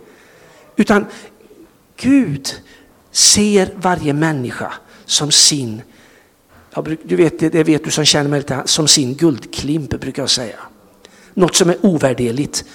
Utan 0.76 1.06
Gud 1.98 2.62
ser 3.12 3.74
varje 3.76 4.14
människa 4.14 4.74
som 5.14 5.32
sin, 5.32 5.82
du 7.04 7.16
vet, 7.16 7.40
det 7.40 7.64
vet 7.64 7.84
du 7.84 7.92
som 7.92 8.06
känner 8.06 8.30
mig 8.30 8.40
lite, 8.40 8.62
som 8.66 8.88
sin 8.88 9.16
guldklimp 9.16 9.90
brukar 9.90 10.24
jag 10.24 10.30
säga. 10.30 10.60
Något 11.34 11.56
som 11.56 11.70
är 11.70 11.78
ovärderligt. 11.82 12.66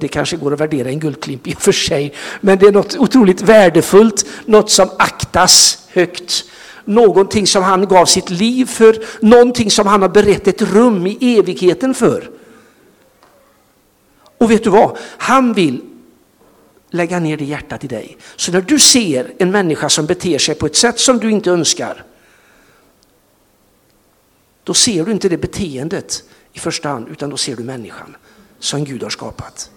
Det 0.00 0.08
kanske 0.08 0.36
går 0.36 0.52
att 0.52 0.60
värdera 0.60 0.88
en 0.88 1.00
guldklimp 1.00 1.46
i 1.46 1.54
och 1.54 1.62
för 1.62 1.72
sig, 1.72 2.14
men 2.40 2.58
det 2.58 2.66
är 2.66 2.72
något 2.72 2.96
otroligt 2.96 3.42
värdefullt, 3.42 4.26
något 4.44 4.70
som 4.70 4.90
aktas 4.98 5.86
högt. 5.92 6.44
Någonting 6.84 7.46
som 7.46 7.62
han 7.62 7.88
gav 7.88 8.06
sitt 8.06 8.30
liv 8.30 8.66
för, 8.66 9.04
någonting 9.20 9.70
som 9.70 9.86
han 9.86 10.02
har 10.02 10.08
berett 10.08 10.48
ett 10.48 10.62
rum 10.62 11.06
i 11.06 11.38
evigheten 11.38 11.94
för. 11.94 12.30
Och 14.38 14.50
vet 14.50 14.64
du 14.64 14.70
vad? 14.70 14.96
Han 15.18 15.52
vill 15.52 15.80
lägga 16.90 17.20
ner 17.20 17.36
det 17.36 17.44
hjärtat 17.44 17.84
i 17.84 17.86
dig. 17.86 18.16
Så 18.36 18.52
när 18.52 18.60
du 18.60 18.78
ser 18.78 19.32
en 19.38 19.50
människa 19.50 19.88
som 19.88 20.06
beter 20.06 20.38
sig 20.38 20.54
på 20.54 20.66
ett 20.66 20.76
sätt 20.76 21.00
som 21.00 21.18
du 21.18 21.30
inte 21.30 21.50
önskar, 21.50 22.04
då 24.64 24.74
ser 24.74 25.04
du 25.04 25.12
inte 25.12 25.28
det 25.28 25.38
beteendet 25.38 26.22
i 26.52 26.58
första 26.58 26.88
hand, 26.88 27.08
utan 27.08 27.30
då 27.30 27.36
ser 27.36 27.56
du 27.56 27.62
människan 27.62 28.16
som 28.58 28.84
Gud 28.84 29.02
har 29.02 29.10
skapat. 29.10 29.70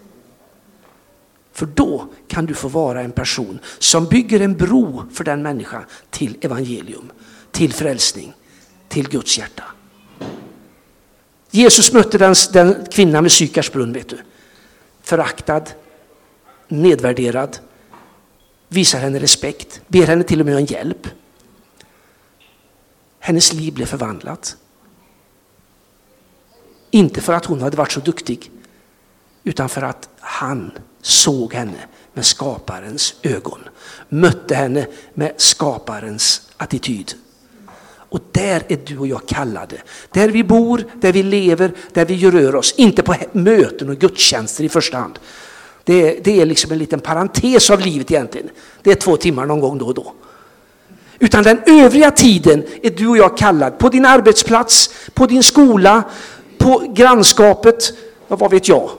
För 1.54 1.66
då 1.66 2.08
kan 2.28 2.46
du 2.46 2.54
få 2.54 2.68
vara 2.68 3.02
en 3.02 3.12
person 3.12 3.60
som 3.80 4.06
bygger 4.06 4.40
en 4.40 4.58
bro 4.58 5.04
för 5.14 5.24
den 5.24 5.42
människan 5.42 5.84
till 6.10 6.38
evangelium, 6.42 7.12
till 7.52 7.74
frälsning, 7.74 8.34
till 8.88 9.10
Guds 9.10 9.38
hjärta. 9.38 9.64
Jesus 11.52 11.94
mötte 11.94 12.18
den, 12.18 12.36
den 12.54 12.86
kvinnan 12.92 13.24
med 13.24 13.32
Sykars 13.32 13.72
brunn, 13.72 13.94
vet 13.94 14.10
du. 14.10 14.18
Föraktad, 15.02 15.64
nedvärderad, 16.72 17.58
visar 18.68 19.00
henne 19.00 19.20
respekt, 19.20 19.82
ber 19.88 20.08
henne 20.08 20.24
till 20.24 20.40
och 20.40 20.46
med 20.46 20.58
om 20.58 20.66
hjälp. 20.66 21.08
Hennes 23.20 23.54
liv 23.54 23.74
blev 23.74 23.86
förvandlat. 23.86 24.58
Inte 26.92 27.22
för 27.22 27.34
att 27.34 27.46
hon 27.46 27.62
hade 27.62 27.78
varit 27.78 27.92
så 27.92 28.00
duktig, 28.00 28.52
utan 29.44 29.70
för 29.70 29.82
att 29.82 30.10
han 30.20 30.72
såg 31.02 31.54
henne 31.54 31.88
med 32.14 32.26
skaparens 32.26 33.16
ögon. 33.24 33.60
Mötte 34.10 34.56
henne 34.56 34.88
med 35.14 35.34
skaparens 35.38 36.50
attityd. 36.58 37.14
Och 38.10 38.20
där 38.32 38.64
är 38.68 38.80
du 38.86 38.98
och 38.98 39.08
jag 39.08 39.28
kallade. 39.28 39.82
Där 40.12 40.30
vi 40.30 40.44
bor, 40.44 40.84
där 40.96 41.14
vi 41.14 41.24
lever, 41.24 41.72
där 41.94 42.06
vi 42.06 42.32
rör 42.32 42.56
oss. 42.56 42.74
Inte 42.78 43.04
på 43.04 43.16
möten 43.32 43.90
och 43.90 43.98
gudstjänster 43.98 44.64
i 44.64 44.70
första 44.70 44.98
hand. 44.98 45.20
Det 45.90 46.18
är, 46.18 46.24
det 46.24 46.42
är 46.42 46.46
liksom 46.46 46.72
en 46.72 46.78
liten 46.78 47.00
parentes 47.00 47.70
av 47.70 47.80
livet 47.80 48.12
egentligen. 48.12 48.50
Det 48.82 48.92
är 48.92 48.96
två 48.96 49.18
timmar 49.18 49.46
någon 49.46 49.60
gång 49.60 49.78
då 49.78 49.86
och 49.86 49.94
då. 49.94 50.14
Utan 51.20 51.44
den 51.44 51.62
övriga 51.66 52.12
tiden 52.12 52.64
är 52.84 52.90
du 52.90 53.08
och 53.08 53.18
jag 53.18 53.38
kallad 53.38 53.78
på 53.78 53.90
din 53.90 54.06
arbetsplats, 54.06 54.90
på 55.14 55.26
din 55.26 55.44
skola, 55.44 56.04
på 56.58 56.84
grannskapet, 56.96 57.94
vad 58.28 58.52
vet 58.52 58.68
jag, 58.68 58.90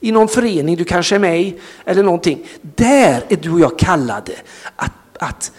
i 0.00 0.12
någon 0.12 0.28
förening 0.28 0.76
du 0.76 0.84
kanske 0.84 1.14
är 1.14 1.18
med 1.18 1.40
i 1.40 1.60
eller 1.84 2.02
någonting. 2.02 2.48
Där 2.62 3.24
är 3.28 3.36
du 3.36 3.52
och 3.52 3.60
jag 3.60 3.78
kallade 3.78 4.32
att, 4.76 4.92
att, 5.18 5.52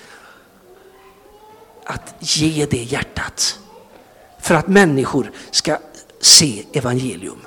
att 1.84 2.16
ge 2.20 2.66
det 2.66 2.84
hjärtat. 2.84 3.60
För 4.42 4.56
att 4.56 4.68
människor 4.68 5.32
ska 5.52 5.78
se 6.22 6.64
evangelium. 6.74 7.40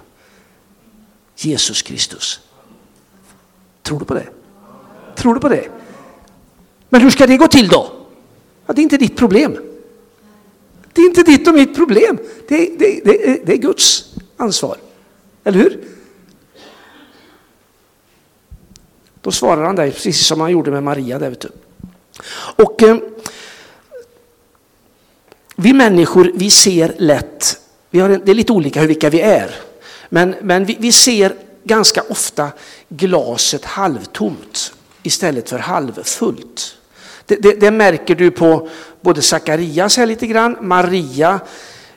Jesus 1.36 1.82
Kristus. 1.82 2.40
Tror 3.82 3.98
du 3.98 4.04
på 4.04 4.14
det? 4.14 4.26
Tror 5.16 5.34
du 5.34 5.40
på 5.40 5.48
det? 5.48 5.68
Men 6.88 7.00
hur 7.00 7.10
ska 7.10 7.26
det 7.26 7.36
gå 7.36 7.48
till 7.48 7.68
då? 7.68 7.92
Ja, 8.66 8.72
det 8.72 8.80
är 8.80 8.82
inte 8.82 8.96
ditt 8.96 9.16
problem. 9.16 9.58
Det 10.92 11.02
är 11.02 11.06
inte 11.06 11.22
ditt 11.22 11.48
och 11.48 11.54
mitt 11.54 11.76
problem. 11.76 12.18
Det, 12.48 12.78
det, 12.78 13.00
det, 13.04 13.46
det 13.46 13.52
är 13.52 13.56
Guds 13.56 14.14
ansvar. 14.36 14.76
Eller 15.44 15.58
hur? 15.58 15.84
Då 19.20 19.30
svarar 19.30 19.64
han 19.64 19.76
dig 19.76 19.90
precis 19.90 20.26
som 20.26 20.40
han 20.40 20.50
gjorde 20.50 20.70
med 20.70 20.82
Maria. 20.82 21.18
Där, 21.18 21.30
vet 21.30 21.40
du. 21.40 21.50
Och 22.56 22.82
eh, 22.82 22.96
Vi 25.62 25.72
människor 25.72 26.30
vi 26.34 26.50
ser 26.50 26.94
lätt, 26.98 27.60
vi 27.90 28.00
har, 28.00 28.08
det 28.08 28.30
är 28.30 28.34
lite 28.34 28.52
olika 28.52 28.80
hur 28.80 28.88
vilka 28.88 29.10
vi 29.10 29.20
är, 29.20 29.54
men, 30.08 30.34
men 30.42 30.64
vi, 30.64 30.76
vi 30.80 30.92
ser 30.92 31.34
ganska 31.64 32.02
ofta 32.08 32.50
glaset 32.88 33.64
halvtomt 33.64 34.72
istället 35.02 35.48
för 35.48 35.58
halvfullt. 35.58 36.76
Det, 37.26 37.36
det, 37.36 37.60
det, 37.60 37.70
märker 37.70 38.14
du 38.14 38.30
på 38.30 38.68
både 39.00 39.22
Sakarias 39.22 39.96
här 39.96 40.06
lite 40.06 40.26
grann, 40.26 40.56
Maria. 40.60 41.40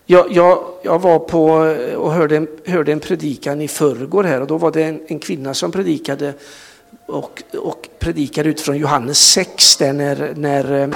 Jag, 0.05 0.31
jag, 0.31 0.63
jag 0.83 1.01
var 1.01 1.19
på 1.19 1.45
och 1.95 2.13
hörde 2.13 2.37
en, 2.37 2.47
hörde 2.65 2.91
en 2.91 2.99
predikan 2.99 3.61
i 3.61 3.67
förrgår 3.67 4.23
här 4.23 4.41
och 4.41 4.47
då 4.47 4.57
var 4.57 4.71
det 4.71 4.83
en, 4.83 5.01
en 5.07 5.19
kvinna 5.19 5.53
som 5.53 5.71
predikade 5.71 6.33
och, 7.05 7.43
och 7.57 7.89
predikade 7.99 8.49
utifrån 8.49 8.77
Johannes 8.77 9.19
6 9.19 9.77
där 9.77 9.93
när, 9.93 10.33
när 10.35 10.81
eh, 10.81 10.89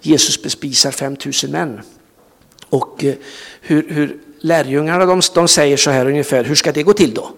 Jesus 0.00 0.42
bespisar 0.42 0.90
5000 0.90 1.50
män. 1.50 1.80
Och 2.68 3.04
eh, 3.04 3.14
hur, 3.60 3.86
hur 3.88 4.18
lärjungarna 4.40 5.06
de, 5.06 5.20
de 5.34 5.48
säger 5.48 5.76
så 5.76 5.90
här 5.90 6.06
ungefär, 6.06 6.44
hur 6.44 6.54
ska 6.54 6.72
det 6.72 6.82
gå 6.82 6.92
till 6.92 7.14
då? 7.14 7.30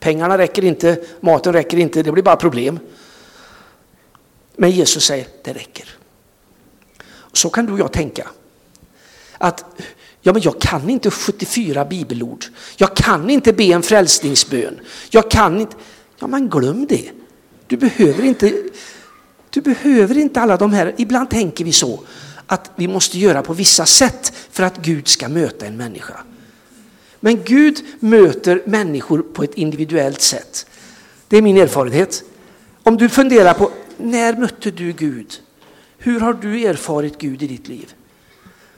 Pengarna 0.00 0.38
räcker 0.38 0.64
inte, 0.64 0.98
maten 1.20 1.52
räcker 1.52 1.76
inte, 1.76 2.02
det 2.02 2.12
blir 2.12 2.22
bara 2.22 2.36
problem. 2.36 2.78
Men 4.56 4.70
Jesus 4.70 5.04
säger, 5.04 5.26
det 5.44 5.52
räcker. 5.52 5.88
Så 7.32 7.50
kan 7.50 7.66
du 7.66 7.72
och 7.72 7.78
jag 7.78 7.92
tänka. 7.92 8.28
Att 9.38 9.64
ja, 10.20 10.32
men 10.32 10.42
jag 10.42 10.60
kan 10.60 10.90
inte 10.90 11.10
74 11.10 11.84
bibelord. 11.84 12.44
Jag 12.76 12.96
kan 12.96 13.30
inte 13.30 13.52
be 13.52 13.64
en 13.64 13.82
frälsningsbön. 13.82 14.80
Jag 15.10 15.30
kan 15.30 15.60
inte. 15.60 15.76
Ja, 16.18 16.26
men 16.26 16.48
glöm 16.48 16.86
det. 16.86 17.10
Du 17.66 17.76
behöver 17.76 18.22
inte, 18.22 18.52
du 19.50 19.60
behöver 19.60 20.18
inte 20.18 20.40
alla 20.40 20.56
de 20.56 20.72
här. 20.72 20.94
Ibland 20.96 21.30
tänker 21.30 21.64
vi 21.64 21.72
så 21.72 22.00
att 22.46 22.70
vi 22.76 22.88
måste 22.88 23.18
göra 23.18 23.42
på 23.42 23.52
vissa 23.52 23.86
sätt 23.86 24.32
för 24.50 24.62
att 24.62 24.76
Gud 24.76 25.08
ska 25.08 25.28
möta 25.28 25.66
en 25.66 25.76
människa. 25.76 26.24
Men 27.20 27.42
Gud 27.44 27.84
möter 28.00 28.62
människor 28.64 29.22
på 29.22 29.42
ett 29.42 29.54
individuellt 29.54 30.20
sätt. 30.20 30.66
Det 31.28 31.36
är 31.36 31.42
min 31.42 31.56
erfarenhet. 31.56 32.24
Om 32.82 32.96
du 32.96 33.08
funderar 33.08 33.54
på 33.54 33.70
när 33.96 34.36
mötte 34.36 34.70
du 34.70 34.92
Gud? 34.92 35.40
Hur 35.98 36.20
har 36.20 36.34
du 36.34 36.64
erfarit 36.64 37.18
Gud 37.18 37.42
i 37.42 37.46
ditt 37.46 37.68
liv? 37.68 37.94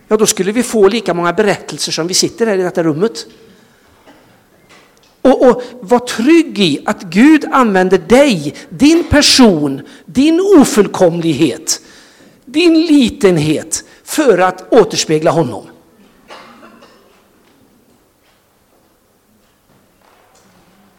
Ja, 0.09 0.17
då 0.17 0.27
skulle 0.27 0.53
vi 0.53 0.63
få 0.63 0.89
lika 0.89 1.15
många 1.15 1.33
berättelser 1.33 1.93
som 1.93 2.07
vi 2.07 2.15
sitter 2.15 2.47
här 2.47 2.59
i 2.59 2.63
detta 2.63 2.83
rummet. 2.83 3.27
Och, 5.23 5.49
och 5.49 5.63
var 5.81 5.99
trygg 5.99 6.59
i 6.59 6.83
att 6.85 7.03
Gud 7.03 7.45
använder 7.53 7.99
dig, 7.99 8.55
din 8.69 9.05
person, 9.05 9.83
din 10.07 10.41
ofullkomlighet, 10.59 11.81
din 12.45 12.81
litenhet 12.81 13.85
för 14.05 14.39
att 14.39 14.73
återspegla 14.73 15.31
honom. 15.31 15.67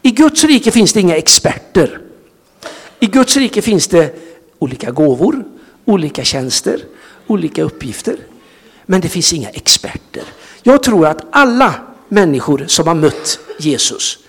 I 0.05 0.12
Guds 0.12 0.43
rike 0.43 0.72
finns 0.72 0.93
det 0.93 1.00
inga 1.00 1.15
experter. 1.15 2.00
I 3.00 3.05
Guds 3.07 3.38
rike 3.38 3.62
finns 3.62 3.88
det 3.88 4.15
olika 4.60 4.91
gåvor, 4.91 5.43
olika 5.86 6.24
tjänster, 6.24 6.86
olika 7.27 7.63
uppgifter. 7.63 8.17
Men 8.86 9.01
det 9.01 9.10
finns 9.10 9.33
inga 9.33 9.50
experter. 9.50 10.24
Jag 10.63 10.83
tror 10.83 11.07
att 11.07 11.25
alla 11.31 11.75
människor 12.10 12.65
som 12.67 12.88
har 12.88 12.95
mött 12.95 13.39
Jesus, 13.60 14.19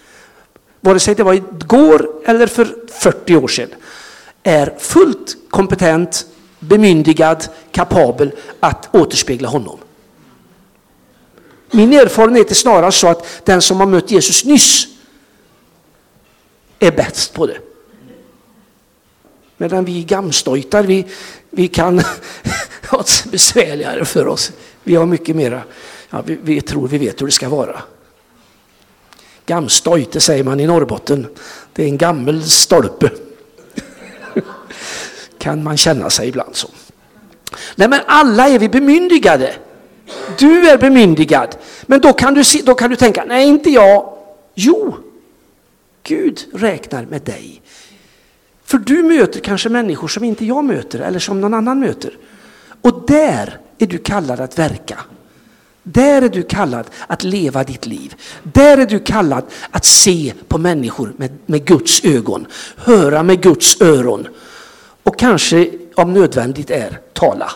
vare 0.81 1.01
sig 1.01 1.15
det 1.15 1.23
var 1.23 1.35
igår 1.35 2.11
eller 2.25 2.47
för 2.47 2.77
40 2.89 3.37
år 3.37 3.49
sedan, 3.49 3.69
är 4.43 4.75
fullt 4.79 5.37
kompetent, 5.51 6.27
bemyndigad, 6.59 7.49
kapabel 7.73 8.33
att 8.61 8.95
återspegla 8.95 9.49
honom. 9.49 9.79
Min 11.71 11.93
erfarenhet 11.93 12.51
är 12.51 12.55
snarare 12.55 12.93
så 12.93 13.09
att 13.09 13.27
den 13.45 13.63
som 13.63 13.81
har 13.81 13.87
mött 13.87 14.11
Jesus 14.11 14.45
nyss 14.45 14.94
är 16.87 16.93
bäst 16.93 17.35
på 17.35 17.47
det. 17.47 17.59
Medan 19.57 19.85
vi 19.85 20.05
gamstojtar, 20.05 20.83
vi, 20.83 21.07
vi 21.51 21.69
kan 21.69 21.99
ha 22.91 22.99
det 22.99 23.31
besvärligare 23.31 24.05
för 24.05 24.27
oss. 24.27 24.53
Vi 24.83 24.95
har 24.95 25.07
mycket 25.07 25.37
mera, 25.37 25.63
ja, 26.11 26.23
vi, 26.27 26.39
vi 26.43 26.61
tror 26.61 26.89
vi 26.89 26.99
vet 26.99 27.21
hur 27.21 27.27
det 27.27 27.33
ska 27.33 27.49
vara. 27.49 27.83
Gamstojt, 29.47 30.13
det 30.13 30.21
säger 30.21 30.45
man 30.45 30.61
i 30.61 30.67
Norrbotten. 30.67 31.27
Det 31.73 31.83
är 31.83 31.87
en 31.87 31.99
gammal 31.99 32.43
stolpe. 32.43 33.11
kan 35.39 35.63
man 35.63 35.77
känna 35.77 36.11
sig 36.11 36.29
ibland 36.29 36.57
så. 36.57 36.69
Nej 37.77 37.89
men 37.89 38.01
alla 38.07 38.49
är 38.49 38.59
vi 38.59 38.69
bemyndigade. 38.69 39.55
Du 40.39 40.69
är 40.69 40.79
bemyndigad. 40.79 41.57
Men 41.83 42.01
då 42.01 42.13
kan 42.13 42.35
du, 42.35 42.43
då 42.65 42.75
kan 42.75 42.91
du 42.91 42.97
tänka, 42.97 43.25
nej 43.25 43.47
inte 43.49 43.71
jag. 43.71 44.19
Jo, 44.55 44.97
Gud 46.05 46.45
räknar 46.53 47.05
med 47.05 47.23
dig. 47.23 47.63
För 48.65 48.79
du 48.79 49.03
möter 49.03 49.41
kanske 49.41 49.69
människor 49.69 50.09
som 50.09 50.25
inte 50.25 50.45
jag 50.45 50.65
möter 50.65 50.99
eller 50.99 51.19
som 51.19 51.41
någon 51.41 51.55
annan 51.55 51.81
möter. 51.81 52.19
Och 52.83 53.05
där 53.07 53.59
är 53.79 53.87
du 53.87 53.99
kallad 53.99 54.41
att 54.41 54.59
verka. 54.59 54.99
Där 55.83 56.23
är 56.23 56.29
du 56.29 56.43
kallad 56.43 56.87
att 57.07 57.25
leva 57.25 57.65
ditt 57.65 57.87
liv. 57.87 58.15
Där 58.43 58.79
är 58.79 58.87
du 58.87 58.99
kallad 58.99 59.45
att 59.71 59.85
se 59.85 60.35
på 60.49 60.59
människor 60.59 61.13
med, 61.17 61.39
med 61.47 61.65
Guds 61.65 62.05
ögon, 62.05 62.47
höra 62.77 63.23
med 63.23 63.43
Guds 63.43 63.81
öron 63.81 64.29
och 65.03 65.19
kanske 65.19 65.71
om 65.95 66.13
nödvändigt 66.13 66.71
är 66.71 67.01
tala. 67.13 67.51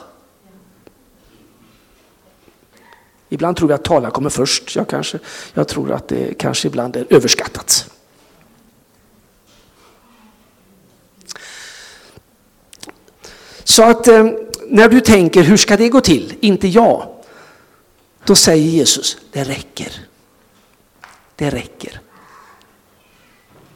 Ibland 3.28 3.56
tror 3.56 3.70
jag 3.70 3.78
att 3.78 3.84
tala 3.84 4.10
kommer 4.10 4.30
först. 4.30 4.76
Jag, 4.76 4.88
kanske, 4.88 5.18
jag 5.54 5.68
tror 5.68 5.92
att 5.92 6.08
det 6.08 6.34
kanske 6.38 6.68
ibland 6.68 6.96
är 6.96 7.06
överskattat. 7.10 7.90
Så 13.68 13.82
att 13.82 14.08
eh, 14.08 14.30
när 14.66 14.88
du 14.88 15.00
tänker 15.00 15.42
hur 15.42 15.56
ska 15.56 15.76
det 15.76 15.88
gå 15.88 16.00
till? 16.00 16.34
Inte 16.40 16.68
jag. 16.68 17.08
Då 18.24 18.34
säger 18.34 18.64
Jesus, 18.64 19.16
det 19.32 19.44
räcker. 19.44 20.06
Det 21.36 21.50
räcker. 21.50 22.00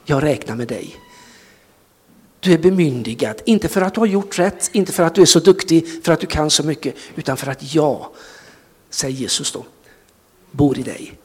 Jag 0.05 0.23
räknar 0.23 0.57
med 0.57 0.69
dig. 0.69 0.97
Du 2.41 2.53
är 2.53 2.59
bemyndigad, 2.59 3.43
inte 3.45 3.69
för 3.69 3.81
att 3.81 3.95
du 3.95 4.01
har 4.01 4.07
gjort 4.07 4.39
rätt, 4.39 4.71
inte 4.73 4.93
för 4.93 5.03
att 5.03 5.15
du 5.15 5.23
är 5.23 5.27
så 5.27 5.41
duktig, 5.41 6.05
för 6.05 6.13
att 6.13 6.21
du 6.21 6.27
kan 6.27 6.51
så 6.51 6.63
mycket, 6.63 6.95
utan 7.15 7.37
för 7.37 7.51
att 7.51 7.75
jag, 7.75 8.07
säger 8.91 9.15
Jesus 9.15 9.53
då, 9.53 9.65
bor 10.51 10.79
i 10.79 10.83
dig. 10.83 11.19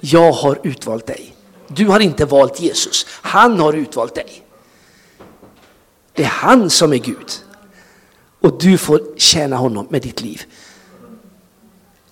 Jag 0.00 0.32
har 0.32 0.60
utvalt 0.62 1.06
dig. 1.06 1.34
Du 1.68 1.86
har 1.86 2.00
inte 2.00 2.24
valt 2.24 2.60
Jesus, 2.60 3.06
han 3.08 3.60
har 3.60 3.72
utvalt 3.72 4.14
dig. 4.14 4.42
Det 6.12 6.22
är 6.22 6.28
han 6.28 6.70
som 6.70 6.92
är 6.92 6.98
Gud. 6.98 7.30
Och 8.44 8.58
du 8.58 8.78
får 8.78 9.02
tjäna 9.16 9.56
honom 9.56 9.86
med 9.90 10.02
ditt 10.02 10.20
liv. 10.20 10.42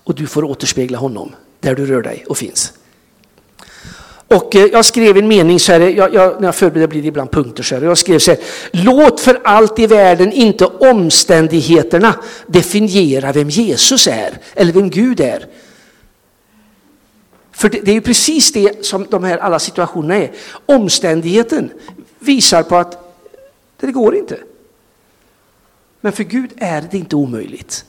Och 0.04 0.14
du 0.14 0.26
får 0.26 0.44
återspegla 0.44 0.98
honom 0.98 1.34
där 1.60 1.74
du 1.74 1.86
rör 1.86 2.02
dig 2.02 2.24
och 2.28 2.38
finns. 2.38 2.72
Och 4.28 4.56
eh, 4.56 4.66
jag 4.66 4.84
skrev 4.84 5.16
en 5.16 5.28
mening 5.28 5.60
så 5.60 5.72
här, 5.72 5.80
jag, 5.80 6.14
jag, 6.14 6.40
när 6.40 6.48
jag 6.48 6.54
förbereder 6.54 6.86
blir 6.86 7.02
det 7.02 7.08
ibland 7.08 7.30
punkter 7.30 7.62
så 7.62 7.74
här. 7.74 7.82
Jag 7.82 7.98
skrev 7.98 8.18
så 8.18 8.30
här, 8.30 8.40
låt 8.70 9.20
för 9.20 9.40
allt 9.44 9.78
i 9.78 9.86
världen 9.86 10.32
inte 10.32 10.64
omständigheterna 10.66 12.14
definiera 12.46 13.32
vem 13.32 13.50
Jesus 13.50 14.06
är 14.06 14.38
eller 14.54 14.72
vem 14.72 14.90
Gud 14.90 15.20
är. 15.20 15.46
För 17.52 17.68
det, 17.68 17.80
det 17.80 17.90
är 17.90 17.94
ju 17.94 18.00
precis 18.00 18.52
det 18.52 18.86
som 18.86 19.06
de 19.10 19.24
här 19.24 19.38
alla 19.38 19.58
situationerna 19.58 20.16
är. 20.16 20.30
Omständigheten 20.66 21.70
visar 22.18 22.62
på 22.62 22.76
att 22.76 23.16
det 23.80 23.92
går 23.92 24.16
inte. 24.16 24.38
Men 26.02 26.12
för 26.12 26.24
Gud 26.24 26.50
är 26.56 26.88
det 26.90 26.98
inte 26.98 27.16
omöjligt. 27.16 27.84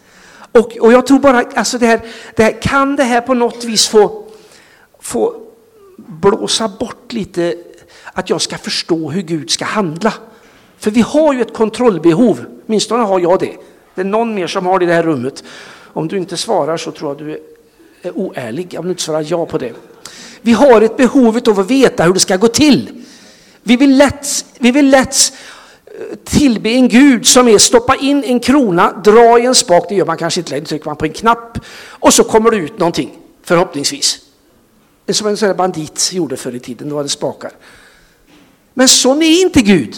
Och, 0.51 0.77
och 0.77 0.93
jag 0.93 1.07
tror 1.07 1.19
bara, 1.19 1.43
alltså 1.55 1.77
det 1.77 1.85
här, 1.85 2.01
det 2.35 2.43
här, 2.43 2.61
kan 2.61 2.95
det 2.95 3.03
här 3.03 3.21
på 3.21 3.33
något 3.33 3.63
vis 3.63 3.87
få, 3.87 4.25
få 4.99 5.35
blåsa 5.97 6.67
bort 6.67 7.13
lite 7.13 7.55
att 8.13 8.29
jag 8.29 8.41
ska 8.41 8.57
förstå 8.57 9.09
hur 9.09 9.21
Gud 9.21 9.51
ska 9.51 9.65
handla. 9.65 10.13
För 10.77 10.91
vi 10.91 11.01
har 11.01 11.33
ju 11.33 11.41
ett 11.41 11.53
kontrollbehov, 11.53 12.45
åtminstone 12.67 13.03
har 13.03 13.19
jag 13.19 13.39
det. 13.39 13.55
Det 13.95 14.01
är 14.01 14.05
någon 14.05 14.35
mer 14.35 14.47
som 14.47 14.65
har 14.65 14.79
det 14.79 14.85
i 14.85 14.87
det 14.87 14.93
här 14.93 15.03
rummet. 15.03 15.43
Om 15.93 16.07
du 16.07 16.17
inte 16.17 16.37
svarar 16.37 16.77
så 16.77 16.91
tror 16.91 17.09
jag 17.11 17.17
du 17.17 17.41
är 18.01 18.17
oärlig 18.17 18.75
om 18.79 18.85
du 18.85 18.91
inte 18.91 19.03
svarar 19.03 19.25
ja 19.27 19.45
på 19.45 19.57
det. 19.57 19.73
Vi 20.41 20.51
har 20.51 20.81
ett 20.81 20.97
behov 20.97 21.39
av 21.47 21.59
att 21.59 21.71
veta 21.71 22.03
hur 22.03 22.13
det 22.13 22.19
ska 22.19 22.37
gå 22.37 22.47
till. 22.47 23.03
Vi 23.63 23.77
vill 23.77 23.97
lätt, 23.97 24.45
vi 24.59 24.71
vill 24.71 24.89
lätt 24.89 25.33
tillbe 26.23 26.69
en 26.69 26.87
gud 26.87 27.25
som 27.25 27.47
är 27.47 27.57
stoppa 27.57 27.95
in 27.95 28.23
en 28.23 28.39
krona, 28.39 29.01
dra 29.03 29.39
i 29.39 29.45
en 29.45 29.55
spak, 29.55 29.85
det 29.89 29.95
gör 29.95 30.05
man 30.05 30.17
kanske 30.17 30.39
inte 30.39 30.51
längre, 30.51 30.65
trycker 30.65 30.85
man 30.85 30.95
på 30.95 31.05
en 31.05 31.13
knapp 31.13 31.59
och 31.89 32.13
så 32.13 32.23
kommer 32.23 32.51
det 32.51 32.57
ut 32.57 32.79
någonting, 32.79 33.17
förhoppningsvis. 33.43 34.19
Som 35.09 35.27
en 35.27 35.37
sån 35.37 35.57
bandit 35.57 36.09
gjorde 36.13 36.37
förr 36.37 36.55
i 36.55 36.59
tiden, 36.59 36.89
då 36.89 36.95
var 36.95 37.03
det 37.03 37.09
spakar. 37.09 37.51
Men 38.73 38.87
sån 38.87 39.21
är 39.21 39.41
inte 39.41 39.61
Gud. 39.61 39.95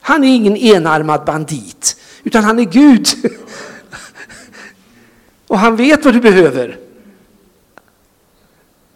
Han 0.00 0.24
är 0.24 0.36
ingen 0.36 0.56
enarmad 0.56 1.24
bandit, 1.24 1.96
utan 2.24 2.44
han 2.44 2.58
är 2.58 2.64
Gud. 2.64 3.08
Och 5.46 5.58
han 5.58 5.76
vet 5.76 6.04
vad 6.04 6.14
du 6.14 6.20
behöver. 6.20 6.78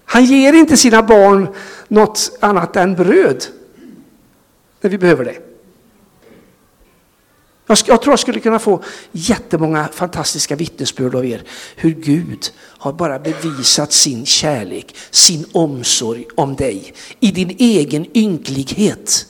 Han 0.04 0.24
ger 0.24 0.52
inte 0.52 0.76
sina 0.76 1.02
barn 1.02 1.48
något 1.88 2.38
annat 2.40 2.76
än 2.76 2.94
bröd 2.94 3.44
när 4.80 4.90
vi 4.90 4.98
behöver 4.98 5.24
det. 5.24 5.49
Jag, 7.70 7.78
jag 7.86 8.02
tror 8.02 8.12
jag 8.12 8.18
skulle 8.18 8.40
kunna 8.40 8.58
få 8.58 8.82
jättemånga 9.12 9.88
fantastiska 9.92 10.56
vittnesbörd 10.56 11.14
av 11.14 11.26
er 11.26 11.42
hur 11.76 11.90
Gud 11.90 12.52
har 12.58 12.92
bara 12.92 13.18
bevisat 13.18 13.92
sin 13.92 14.26
kärlek, 14.26 14.96
sin 15.10 15.44
omsorg 15.52 16.26
om 16.34 16.56
dig 16.56 16.94
i 17.20 17.30
din 17.30 17.56
egen 17.58 18.16
ynklighet. 18.16 19.26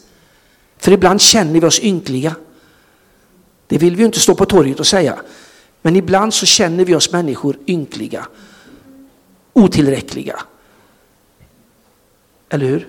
För 0.78 0.92
ibland 0.92 1.20
känner 1.20 1.60
vi 1.60 1.66
oss 1.66 1.80
ynkliga. 1.80 2.36
Det 3.66 3.78
vill 3.78 3.96
vi 3.96 4.04
inte 4.04 4.20
stå 4.20 4.34
på 4.34 4.44
torget 4.44 4.80
och 4.80 4.86
säga. 4.86 5.22
Men 5.82 5.96
ibland 5.96 6.34
så 6.34 6.46
känner 6.46 6.84
vi 6.84 6.94
oss 6.94 7.12
människor 7.12 7.58
ynkliga, 7.66 8.26
otillräckliga. 9.52 10.40
Eller 12.48 12.66
hur? 12.66 12.88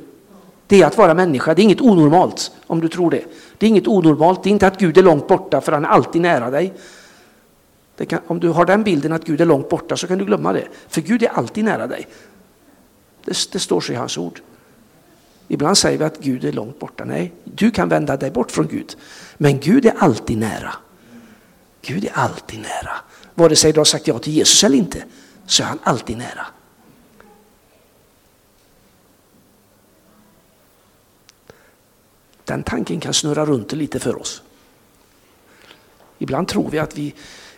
Det 0.72 0.82
är 0.82 0.86
att 0.86 0.98
vara 0.98 1.14
människa, 1.14 1.54
det 1.54 1.62
är 1.62 1.64
inget 1.64 1.82
onormalt 1.82 2.52
om 2.68 2.82
du 2.82 2.88
tror 2.88 3.12
det. 3.12 3.24
Det 3.58 3.66
är 3.66 3.68
inget 3.68 3.88
onormalt, 3.88 4.44
det 4.44 4.50
är 4.50 4.52
inte 4.52 4.68
att 4.68 4.80
Gud 4.80 4.98
är 4.98 5.04
långt 5.04 5.28
borta 5.28 5.62
för 5.62 5.72
han 5.72 5.86
är 5.86 5.90
alltid 5.90 6.22
nära 6.22 6.50
dig. 6.50 6.74
Kan, 8.08 8.20
om 8.28 8.40
du 8.40 8.50
har 8.50 8.66
den 8.66 8.84
bilden 8.84 9.14
att 9.14 9.26
Gud 9.26 9.42
är 9.42 9.46
långt 9.46 9.70
borta 9.70 9.98
så 9.98 10.08
kan 10.08 10.18
du 10.18 10.26
glömma 10.26 10.54
det. 10.54 10.68
För 10.88 11.02
Gud 11.02 11.24
är 11.24 11.28
alltid 11.28 11.64
nära 11.64 11.88
dig. 11.88 12.08
Det, 13.26 13.52
det 13.52 13.60
står 13.60 13.82
så 13.82 13.94
i 13.94 13.96
hans 13.96 14.18
ord. 14.18 14.42
Ibland 15.48 15.78
säger 15.78 15.98
vi 15.98 16.04
att 16.04 16.20
Gud 16.20 16.46
är 16.46 16.52
långt 16.52 16.80
borta. 16.80 17.06
Nej, 17.06 17.34
du 17.44 17.72
kan 17.72 17.90
vända 17.90 18.18
dig 18.18 18.32
bort 18.32 18.52
från 18.52 18.68
Gud. 18.68 18.98
Men 19.38 19.60
Gud 19.60 19.86
är 19.86 19.94
alltid 19.98 20.38
nära. 20.38 20.74
Gud 21.82 22.06
är 22.06 22.12
alltid 22.14 22.60
nära. 22.60 22.96
Vare 23.36 23.56
sig 23.56 23.74
du 23.74 23.80
har 23.80 23.86
sagt 23.86 24.08
ja 24.08 24.20
till 24.20 24.34
Jesus 24.34 24.64
eller 24.64 24.78
inte 24.78 25.04
så 25.46 25.64
är 25.64 25.68
han 25.68 25.80
alltid 25.84 26.18
nära. 26.18 26.46
Den 32.52 32.64
tanken 32.64 33.00
kan 33.00 33.14
snurra 33.14 33.46
runt 33.46 33.72
lite 33.72 34.00
för 34.00 34.22
oss. 34.22 34.42
Ibland 36.18 36.48
tror 36.48 36.70
vi 36.70 36.80
att, 36.80 36.98
vi 36.98 37.14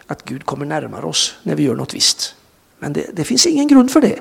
att 0.07 0.25
Gud 0.25 0.45
kommer 0.45 0.65
närmare 0.65 1.05
oss 1.05 1.35
när 1.43 1.55
vi 1.55 1.63
gör 1.63 1.75
något 1.75 1.93
visst. 1.93 2.35
Men 2.79 2.93
det, 2.93 3.09
det 3.13 3.23
finns 3.23 3.45
ingen 3.45 3.67
grund 3.67 3.91
för 3.91 4.01
det. 4.01 4.19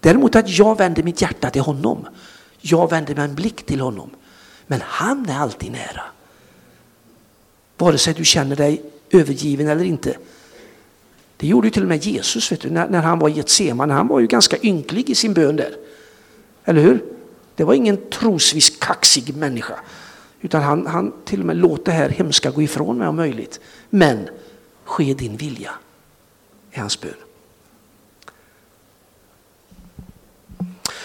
Däremot 0.00 0.36
att 0.36 0.48
jag 0.48 0.78
vänder 0.78 1.02
mitt 1.02 1.22
hjärta 1.22 1.50
till 1.50 1.62
honom. 1.62 2.06
Jag 2.60 2.90
vänder 2.90 3.14
min 3.14 3.34
blick 3.34 3.66
till 3.66 3.80
honom. 3.80 4.10
Men 4.66 4.80
han 4.84 5.28
är 5.28 5.38
alltid 5.38 5.72
nära. 5.72 6.02
Vare 7.78 7.98
sig 7.98 8.14
du 8.14 8.24
känner 8.24 8.56
dig 8.56 8.82
övergiven 9.10 9.68
eller 9.68 9.84
inte. 9.84 10.16
Det 11.36 11.46
gjorde 11.46 11.66
ju 11.66 11.70
till 11.70 11.82
och 11.82 11.88
med 11.88 12.04
Jesus 12.04 12.52
vet 12.52 12.60
du, 12.60 12.70
när, 12.70 12.88
när 12.88 13.02
han 13.02 13.18
var 13.18 13.28
i 13.28 13.32
Getsemane. 13.32 13.94
Han 13.94 14.08
var 14.08 14.20
ju 14.20 14.26
ganska 14.26 14.56
ynklig 14.62 15.10
i 15.10 15.14
sin 15.14 15.34
bön 15.34 15.56
där. 15.56 15.76
Eller 16.64 16.80
hur? 16.80 17.04
Det 17.56 17.64
var 17.64 17.74
ingen 17.74 18.10
trosvis 18.10 18.70
kaxig 18.70 19.36
människa. 19.36 19.80
Utan 20.44 20.62
han, 20.62 20.86
han 20.86 21.12
till 21.24 21.40
och 21.40 21.46
med 21.46 21.56
låt 21.56 21.84
det 21.84 21.92
här 21.92 22.08
hemska 22.08 22.50
gå 22.50 22.62
ifrån 22.62 22.98
mig 22.98 23.08
om 23.08 23.16
möjligt. 23.16 23.60
Men 23.90 24.28
ske 24.84 25.14
din 25.14 25.36
vilja, 25.36 25.70
är 26.72 26.80
hans 26.80 27.00
bön. 27.00 27.14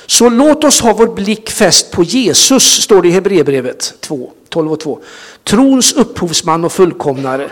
Så 0.05 0.29
låt 0.29 0.63
oss 0.63 0.81
ha 0.81 0.93
vår 0.93 1.15
blick 1.15 1.49
fäst 1.49 1.91
på 1.91 2.03
Jesus, 2.03 2.63
står 2.63 3.01
det 3.01 3.07
i 3.07 3.11
Hebreerbrevet 3.11 3.93
2, 3.99 4.31
12 4.49 4.71
och 4.71 4.79
2. 4.79 5.01
Trons 5.43 5.93
upphovsman 5.93 6.65
och 6.65 6.71
fullkomnare. 6.71 7.51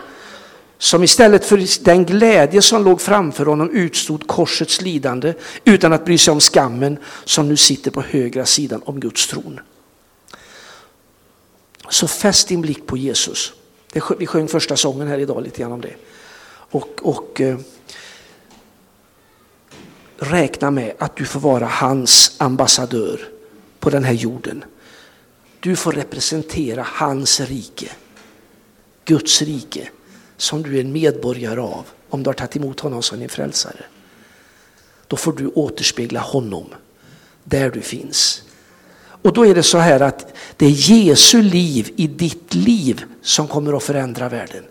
som 0.77 1.03
istället 1.03 1.45
för 1.45 1.83
den 1.83 2.05
glädje 2.05 2.61
som 2.61 2.83
låg 2.83 3.01
framför 3.01 3.45
honom 3.45 3.69
utstod 3.69 4.27
korsets 4.27 4.81
lidande 4.81 5.33
utan 5.65 5.93
att 5.93 6.05
bry 6.05 6.17
sig 6.17 6.31
om 6.31 6.39
skammen 6.39 6.97
som 7.25 7.49
nu 7.49 7.57
sitter 7.57 7.91
på 7.91 8.01
högra 8.01 8.45
sidan 8.45 8.81
om 8.85 8.99
Guds 8.99 9.27
tron. 9.27 9.59
Så 11.89 12.07
fäst 12.07 12.47
din 12.47 12.61
blick 12.61 12.87
på 12.87 12.97
Jesus. 12.97 13.53
Vi 14.17 14.27
sjöng 14.27 14.47
första 14.47 14.75
sången 14.75 15.07
här 15.07 15.17
idag 15.17 15.43
lite 15.43 15.61
grann 15.61 15.71
om 15.71 15.81
det. 15.81 15.95
Och, 16.69 16.99
och 17.01 17.41
eh, 17.41 17.57
räkna 20.17 20.71
med 20.71 20.93
att 20.99 21.15
du 21.15 21.25
får 21.25 21.39
vara 21.39 21.65
hans 21.65 22.35
ambassadör 22.37 23.29
på 23.79 23.89
den 23.89 24.03
här 24.03 24.13
jorden. 24.13 24.63
Du 25.59 25.75
får 25.75 25.91
representera 25.91 26.87
hans 26.89 27.39
rike, 27.39 27.91
Guds 29.05 29.41
rike, 29.41 29.89
som 30.37 30.63
du 30.63 30.77
är 30.77 30.81
en 30.81 30.91
medborgare 30.91 31.59
av 31.59 31.85
om 32.09 32.23
du 32.23 32.29
har 32.29 32.33
tagit 32.33 32.55
emot 32.55 32.79
honom 32.79 33.03
som 33.03 33.19
din 33.19 33.29
frälsare. 33.29 33.85
Då 35.07 35.15
får 35.15 35.33
du 35.33 35.47
återspegla 35.47 36.19
honom 36.19 36.65
där 37.43 37.69
du 37.69 37.81
finns. 37.81 38.43
Och 39.21 39.33
då 39.33 39.45
är 39.45 39.55
det 39.55 39.63
så 39.63 39.77
här 39.77 39.99
att 39.99 40.33
det 40.57 40.65
är 40.65 40.91
Jesu 40.91 41.41
liv 41.41 41.93
i 41.95 42.07
ditt 42.07 42.53
liv 42.53 43.03
som 43.21 43.47
kommer 43.47 43.77
att 43.77 43.83
förändra 43.83 44.29
världen. 44.29 44.63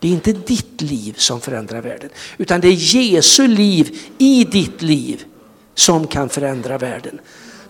Det 0.00 0.08
är 0.08 0.12
inte 0.12 0.32
ditt 0.32 0.80
liv 0.80 1.14
som 1.16 1.40
förändrar 1.40 1.80
världen, 1.80 2.10
utan 2.36 2.60
det 2.60 2.68
är 2.68 2.72
Jesu 2.72 3.46
liv 3.46 3.98
i 4.18 4.44
ditt 4.44 4.82
liv 4.82 5.24
som 5.74 6.06
kan 6.06 6.28
förändra 6.28 6.78
världen. 6.78 7.20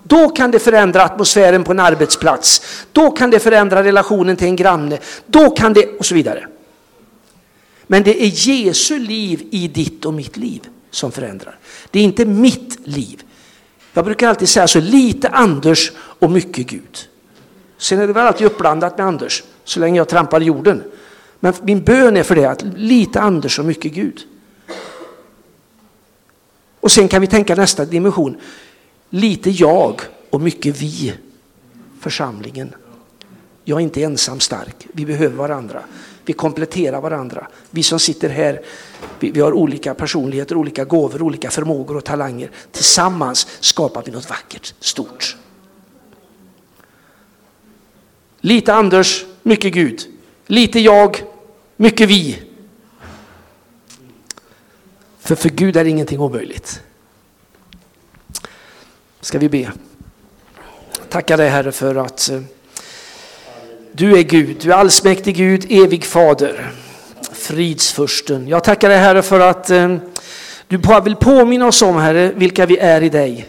Då 0.03 0.29
kan 0.29 0.51
det 0.51 0.59
förändra 0.59 1.03
atmosfären 1.03 1.65
på 1.65 1.73
en 1.73 1.81
arbetsplats. 1.81 2.63
Då 2.93 3.11
kan 3.11 3.31
det 3.31 3.39
förändra 3.39 3.85
relationen 3.85 4.37
till 4.37 4.47
en 4.47 4.57
granne. 4.57 4.99
Då 5.27 5.51
kan 5.51 5.73
det 5.73 5.99
och 5.99 6.07
så 6.07 6.15
vidare. 6.15 6.47
Men 7.87 8.03
det 8.03 8.23
är 8.23 8.49
Jesu 8.49 8.99
liv 8.99 9.49
i 9.51 9.69
ditt 9.69 10.05
och 10.05 10.15
mitt 10.15 10.37
liv 10.37 10.69
som 10.91 11.13
förändrar. 11.13 11.59
Det 11.91 11.99
är 11.99 12.03
inte 12.03 12.25
mitt 12.25 12.79
liv. 12.85 13.23
Jag 13.93 14.05
brukar 14.05 14.29
alltid 14.29 14.49
säga 14.49 14.69
så 14.69 14.81
lite 14.81 15.29
Anders 15.29 15.93
och 16.19 16.31
mycket 16.31 16.67
Gud. 16.67 17.09
Sen 17.79 17.99
är 18.01 18.07
det 18.07 18.13
väl 18.13 18.27
alltid 18.27 18.47
uppblandat 18.47 18.99
med 18.99 19.07
Anders 19.07 19.45
så 19.65 19.81
länge 19.81 19.97
jag 19.97 20.09
trampar 20.09 20.41
jorden. 20.41 20.83
Men 21.41 21.55
min 21.63 21.85
bön 21.85 22.17
är 22.17 22.23
för 22.23 22.35
det 22.35 22.45
att 22.45 22.63
lite 22.77 23.21
Anders 23.21 23.59
och 23.59 23.65
mycket 23.65 23.93
Gud. 23.93 24.21
Och 26.81 26.93
sen 26.93 27.09
kan 27.09 27.21
vi 27.21 27.27
tänka 27.27 27.55
nästa 27.55 27.85
dimension. 27.85 28.37
Lite 29.11 29.51
jag 29.51 30.01
och 30.31 30.41
mycket 30.41 30.77
vi, 30.77 31.15
församlingen. 32.01 32.75
Jag 33.65 33.77
är 33.77 33.83
inte 33.83 34.03
ensam 34.03 34.41
stark, 34.41 34.87
vi 34.93 35.07
behöver 35.07 35.37
varandra. 35.37 35.83
Vi 36.25 36.33
kompletterar 36.33 37.01
varandra. 37.01 37.47
Vi 37.71 37.83
som 37.83 37.99
sitter 37.99 38.29
här, 38.29 38.61
vi, 39.19 39.31
vi 39.31 39.41
har 39.41 39.53
olika 39.53 39.95
personligheter, 39.95 40.57
olika 40.57 40.85
gåvor, 40.85 41.23
olika 41.23 41.51
förmågor 41.51 41.97
och 41.97 42.05
talanger. 42.05 42.51
Tillsammans 42.73 43.47
skapar 43.61 44.03
vi 44.07 44.13
något 44.13 44.31
vackert, 44.31 44.75
stort. 44.81 45.37
Lite 48.41 48.75
Anders, 48.75 49.25
mycket 49.43 49.75
Gud. 49.75 50.01
Lite 50.47 50.81
jag, 50.81 51.23
mycket 51.77 52.09
vi. 52.09 52.43
För 55.19 55.35
för 55.35 55.49
Gud 55.49 55.77
är 55.77 55.85
ingenting 55.85 56.21
omöjligt. 56.21 56.83
Ska 59.21 59.39
vi 59.39 59.49
be. 59.49 59.73
Tacka 61.09 61.37
dig 61.37 61.49
Herre 61.49 61.73
för 61.73 61.95
att 61.95 62.29
eh, 62.29 62.41
du 63.93 64.19
är 64.19 64.23
Gud, 64.23 64.57
du 64.61 64.73
är 64.73 64.77
allsmäktig 64.77 65.37
Gud, 65.37 65.67
evig 65.69 66.05
fader, 66.05 66.73
fridsfursten. 67.33 68.49
Jag 68.49 68.65
tackar 68.65 68.89
dig 68.89 68.99
Herre 68.99 69.23
för 69.23 69.41
att 69.41 69.71
eh, 69.71 69.97
du 70.69 70.79
bara 70.79 71.01
vill 71.01 71.17
påminna 71.17 71.67
oss 71.67 71.83
om 71.83 71.97
Herre 71.97 72.33
vilka 72.37 72.67
vi 72.67 72.79
är 72.79 73.03
i 73.03 73.09
dig. 73.09 73.49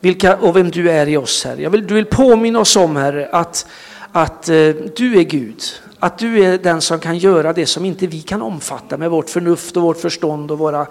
Vilka, 0.00 0.36
och 0.36 0.56
vem 0.56 0.70
du 0.70 0.90
är 0.90 1.08
i 1.08 1.16
oss 1.16 1.44
Herre. 1.44 1.62
Jag 1.62 1.70
vill, 1.70 1.86
du 1.86 1.94
vill 1.94 2.06
påminna 2.06 2.58
oss 2.58 2.76
om 2.76 2.96
Herre 2.96 3.28
att, 3.32 3.66
att 4.16 4.48
eh, 4.48 4.54
du 4.96 5.18
är 5.18 5.22
Gud. 5.22 5.62
Att 5.98 6.18
du 6.18 6.44
är 6.44 6.58
den 6.58 6.80
som 6.80 7.00
kan 7.00 7.18
göra 7.18 7.52
det 7.52 7.66
som 7.66 7.84
inte 7.84 8.06
vi 8.06 8.20
kan 8.20 8.42
omfatta 8.42 8.96
med 8.96 9.10
vårt 9.10 9.30
förnuft 9.30 9.76
och 9.76 9.82
vårt 9.82 10.00
förstånd 10.00 10.50
och 10.50 10.58
våra 10.58 10.86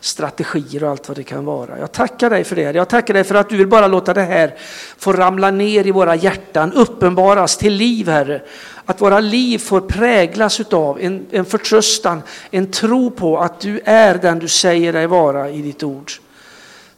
strategier 0.00 0.84
och 0.84 0.90
allt 0.90 1.08
vad 1.08 1.16
det 1.16 1.22
kan 1.22 1.44
vara. 1.44 1.78
Jag 1.78 1.92
tackar 1.92 2.30
dig 2.30 2.44
för 2.44 2.56
det. 2.56 2.62
Jag 2.62 2.88
tackar 2.88 3.14
dig 3.14 3.24
för 3.24 3.34
att 3.34 3.48
du 3.48 3.56
vill 3.56 3.66
bara 3.66 3.86
låta 3.86 4.14
det 4.14 4.22
här 4.22 4.54
få 4.98 5.12
ramla 5.12 5.50
ner 5.50 5.86
i 5.86 5.90
våra 5.90 6.14
hjärtan, 6.14 6.72
uppenbaras 6.72 7.56
till 7.56 7.72
liv 7.72 8.08
Herre. 8.08 8.42
Att 8.84 9.00
våra 9.00 9.20
liv 9.20 9.58
får 9.58 9.80
präglas 9.80 10.60
av 10.60 11.00
en, 11.00 11.26
en 11.30 11.44
förtröstan, 11.44 12.22
en 12.50 12.70
tro 12.70 13.10
på 13.10 13.38
att 13.38 13.60
du 13.60 13.80
är 13.84 14.14
den 14.14 14.38
du 14.38 14.48
säger 14.48 14.92
dig 14.92 15.06
vara 15.06 15.50
i 15.50 15.62
ditt 15.62 15.82
ord. 15.82 16.12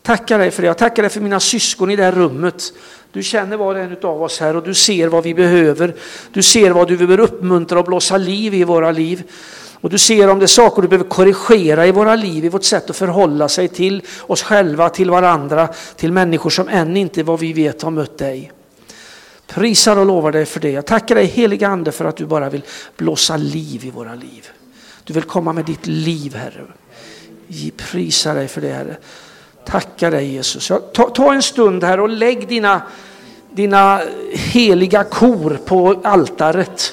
Tackar 0.03 0.38
dig 0.38 0.51
för 0.51 0.62
det. 0.62 0.67
Jag 0.67 0.79
tackar 0.79 1.03
dig 1.03 1.11
för 1.11 1.21
mina 1.21 1.41
syskon 1.41 1.91
i 1.91 1.97
det 1.97 2.05
här 2.05 2.12
rummet. 2.12 2.73
Du 3.12 3.23
känner 3.23 3.57
var 3.57 3.75
och 3.75 3.81
en 3.81 3.97
av 4.03 4.23
oss 4.23 4.40
här 4.40 4.57
och 4.57 4.62
du 4.62 4.75
ser 4.75 5.09
vad 5.09 5.25
vi 5.25 5.35
behöver. 5.35 5.94
Du 6.33 6.42
ser 6.42 6.71
vad 6.71 6.88
du 6.88 6.97
behöver 6.97 7.21
uppmuntra 7.21 7.79
och 7.79 7.85
blåsa 7.85 8.16
liv 8.16 8.55
i 8.55 8.64
våra 8.64 8.90
liv. 8.90 9.23
Och 9.81 9.90
du 9.90 9.99
ser 9.99 10.29
om 10.29 10.38
det 10.38 10.44
är 10.44 10.47
saker 10.47 10.83
du 10.83 10.88
behöver 10.88 11.09
korrigera 11.09 11.87
i 11.87 11.92
våra 11.92 12.16
liv, 12.16 12.44
i 12.44 12.49
vårt 12.49 12.64
sätt 12.64 12.90
att 12.90 12.97
förhålla 12.97 13.49
sig 13.49 13.68
till 13.68 14.03
oss 14.21 14.42
själva, 14.42 14.88
till 14.88 15.11
varandra, 15.11 15.68
till 15.97 16.12
människor 16.12 16.51
som 16.51 16.68
än 16.68 16.97
inte 16.97 17.23
vad 17.23 17.40
vi 17.40 17.53
vet 17.53 17.83
har 17.83 17.90
mött 17.90 18.18
dig. 18.18 18.53
Prisar 19.47 19.97
och 19.97 20.07
lovar 20.07 20.33
dig 20.33 20.47
för 20.47 20.61
det. 20.61 20.71
Jag 20.71 20.87
tackar 20.87 21.14
dig 21.14 21.27
heliga 21.27 21.68
Ande 21.68 21.92
för 21.92 22.05
att 22.05 22.16
du 22.16 22.27
bara 22.27 22.51
vill 22.51 22.62
blåsa 22.97 23.37
liv 23.37 23.85
i 23.85 23.90
våra 23.90 24.14
liv. 24.14 24.49
Du 25.05 25.12
vill 25.12 25.23
komma 25.23 25.53
med 25.53 25.64
ditt 25.64 25.87
liv 25.87 26.35
Herre. 26.35 26.64
Prisar 27.77 28.35
dig 28.35 28.49
för 28.49 28.61
det 28.61 28.73
Herre. 28.73 28.97
Tackar 29.69 30.11
dig 30.11 30.33
Jesus. 30.33 30.73
Ta, 30.93 31.11
ta 31.11 31.35
en 31.35 31.43
stund 31.43 31.85
här 31.85 32.01
och 32.01 32.09
lägg 32.09 32.49
dina, 32.49 32.83
dina 33.51 34.01
heliga 34.33 35.05
kor 35.05 35.59
på 35.65 36.01
altaret. 36.05 36.93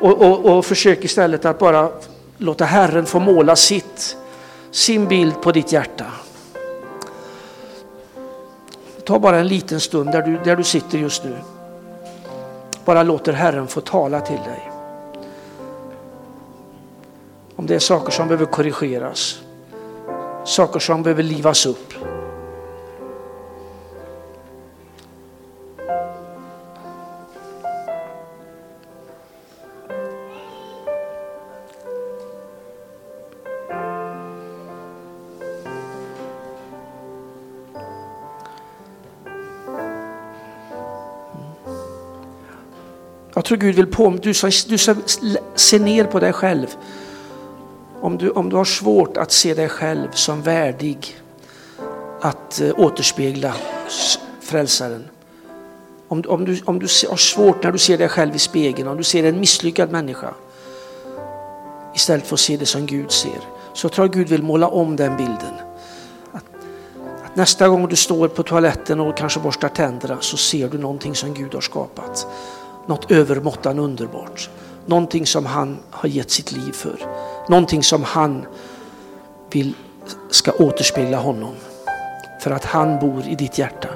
Och, 0.00 0.22
och, 0.22 0.44
och 0.44 0.64
försök 0.64 1.04
istället 1.04 1.44
att 1.44 1.58
bara 1.58 1.90
låta 2.38 2.64
Herren 2.64 3.06
få 3.06 3.20
måla 3.20 3.56
sitt, 3.56 4.16
sin 4.70 5.08
bild 5.08 5.42
på 5.42 5.52
ditt 5.52 5.72
hjärta. 5.72 6.06
Ta 9.04 9.18
bara 9.18 9.38
en 9.38 9.48
liten 9.48 9.80
stund 9.80 10.12
där 10.12 10.22
du, 10.22 10.38
där 10.44 10.56
du 10.56 10.64
sitter 10.64 10.98
just 10.98 11.24
nu. 11.24 11.36
Bara 12.84 13.02
låter 13.02 13.32
Herren 13.32 13.66
få 13.66 13.80
tala 13.80 14.20
till 14.20 14.36
dig. 14.36 14.70
Om 17.56 17.66
det 17.66 17.74
är 17.74 17.78
saker 17.78 18.12
som 18.12 18.28
behöver 18.28 18.46
korrigeras, 18.46 19.42
saker 20.46 20.80
som 20.80 21.02
behöver 21.02 21.22
livas 21.22 21.66
upp. 21.66 21.94
Jag 43.34 43.44
tror 43.44 43.58
Gud 43.58 43.74
vill 43.74 43.86
påminna 43.86 44.22
du 44.22 44.32
du 44.68 44.78
ska 44.78 44.94
se 45.54 45.78
ner 45.78 46.04
på 46.04 46.20
dig 46.20 46.32
själv. 46.32 46.76
Om 48.00 48.18
du, 48.18 48.30
om 48.30 48.48
du 48.48 48.56
har 48.56 48.64
svårt 48.64 49.16
att 49.16 49.32
se 49.32 49.54
dig 49.54 49.68
själv 49.68 50.08
som 50.12 50.42
värdig 50.42 51.16
att 52.20 52.60
eh, 52.60 52.70
återspegla 52.76 53.54
frälsaren. 54.40 55.04
Om, 56.08 56.22
om, 56.28 56.44
du, 56.44 56.60
om 56.64 56.78
du 56.78 56.86
har 57.08 57.16
svårt 57.16 57.62
när 57.62 57.72
du 57.72 57.78
ser 57.78 57.98
dig 57.98 58.08
själv 58.08 58.34
i 58.34 58.38
spegeln, 58.38 58.88
om 58.88 58.96
du 58.96 59.04
ser 59.04 59.24
en 59.24 59.40
misslyckad 59.40 59.90
människa 59.90 60.34
istället 61.94 62.26
för 62.26 62.34
att 62.34 62.40
se 62.40 62.56
det 62.56 62.66
som 62.66 62.86
Gud 62.86 63.10
ser. 63.10 63.40
Så 63.72 63.88
tror 63.88 64.06
jag 64.06 64.14
Gud 64.14 64.28
vill 64.28 64.42
måla 64.42 64.68
om 64.68 64.96
den 64.96 65.16
bilden. 65.16 65.54
Att, 66.32 66.44
att 67.24 67.36
nästa 67.36 67.68
gång 67.68 67.88
du 67.88 67.96
står 67.96 68.28
på 68.28 68.42
toaletten 68.42 69.00
och 69.00 69.16
kanske 69.16 69.40
borstar 69.40 69.68
tänderna 69.68 70.16
så 70.20 70.36
ser 70.36 70.68
du 70.68 70.78
någonting 70.78 71.14
som 71.14 71.34
Gud 71.34 71.54
har 71.54 71.60
skapat 71.60 72.26
något 72.86 73.10
övermåttan 73.10 73.78
underbart. 73.78 74.50
Någonting 74.86 75.26
som 75.26 75.46
han 75.46 75.78
har 75.90 76.08
gett 76.08 76.30
sitt 76.30 76.52
liv 76.52 76.72
för. 76.72 76.98
Någonting 77.48 77.82
som 77.82 78.04
han 78.04 78.46
vill 79.50 79.74
ska 80.30 80.52
återspegla 80.52 81.16
honom. 81.16 81.54
För 82.42 82.50
att 82.50 82.64
han 82.64 82.98
bor 82.98 83.22
i 83.28 83.34
ditt 83.34 83.58
hjärta. 83.58 83.88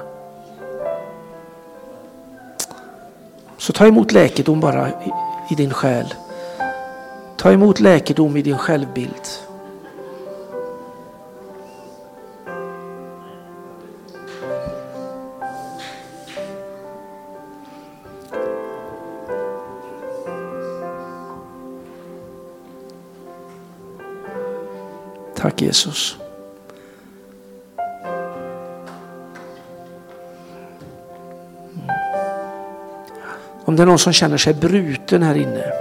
Så 3.57 3.73
ta 3.73 3.87
emot 3.87 4.11
läkedom 4.11 4.59
bara 4.59 4.89
i, 5.49 5.55
din 5.55 5.73
själ. 5.73 6.13
Ta 7.37 7.51
emot 7.51 7.79
läkedom 7.79 8.37
i 8.37 8.41
din 8.41 8.57
självbild. 8.57 9.27
Tack 25.41 25.61
Jesus. 25.61 26.17
Om 33.65 33.75
det 33.75 33.81
är 33.83 33.85
någon 33.85 33.99
som 33.99 34.13
känner 34.13 34.37
sig 34.37 34.53
bruten 34.53 35.23
här 35.23 35.35
inne 35.35 35.71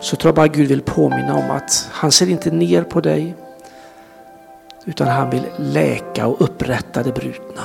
så 0.00 0.16
tror 0.16 0.28
jag 0.28 0.34
bara 0.34 0.48
Gud 0.48 0.68
vill 0.68 0.82
påminna 0.82 1.34
om 1.34 1.50
att 1.50 1.88
han 1.92 2.12
ser 2.12 2.28
inte 2.28 2.50
ner 2.50 2.82
på 2.82 3.00
dig 3.00 3.34
utan 4.84 5.08
han 5.08 5.30
vill 5.30 5.46
läka 5.58 6.26
och 6.26 6.42
upprätta 6.42 7.02
det 7.02 7.12
brutna. 7.12 7.62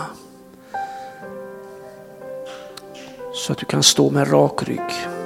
Så 3.34 3.52
att 3.52 3.58
du 3.58 3.66
kan 3.66 3.84
stå 3.84 4.10
med 4.10 4.34
rak 4.34 4.68
rygg 4.68 5.17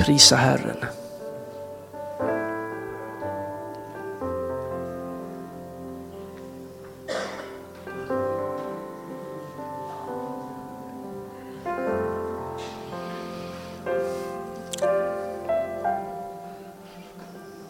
prisa 0.00 0.36
Herren. 0.36 0.76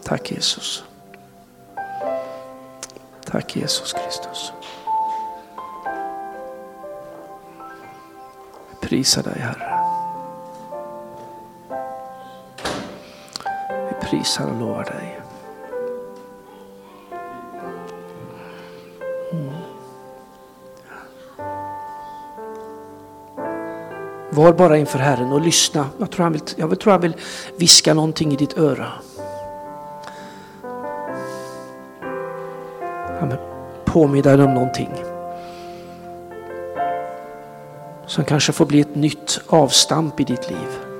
Tack 0.03 0.31
Jesus. 0.31 0.83
Tack 3.25 3.55
Jesus 3.55 3.93
Kristus. 3.93 4.53
Prisa 8.81 9.21
dig 9.21 9.33
Herre. 9.33 9.70
Prisar 14.11 14.45
och 14.45 14.59
lovar 14.59 14.83
dig. 14.83 15.19
Mm. 19.31 19.53
Var 24.29 24.53
bara 24.53 24.77
inför 24.77 24.99
Herren 24.99 25.31
och 25.31 25.41
lyssna. 25.41 25.85
Jag 25.97 26.11
tror 26.11 26.23
han 26.23 26.33
vill, 26.33 26.41
jag 26.55 26.79
tror 26.79 26.91
han 26.91 27.01
vill 27.01 27.15
viska 27.57 27.93
någonting 27.93 28.31
i 28.31 28.35
ditt 28.35 28.57
öra. 28.57 28.87
Han 33.19 33.33
påminner 33.85 34.37
dig 34.37 34.45
om 34.45 34.53
någonting. 34.53 34.91
Som 38.05 38.25
kanske 38.25 38.51
får 38.51 38.65
bli 38.65 38.81
ett 38.81 38.95
nytt 38.95 39.41
avstamp 39.47 40.19
i 40.19 40.23
ditt 40.23 40.49
liv. 40.49 40.90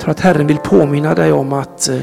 Tror 0.00 0.10
att 0.10 0.20
Herren 0.20 0.46
vill 0.46 0.58
påminna 0.58 1.14
dig 1.14 1.32
om 1.32 1.52
att 1.52 1.88
eh, 1.88 2.00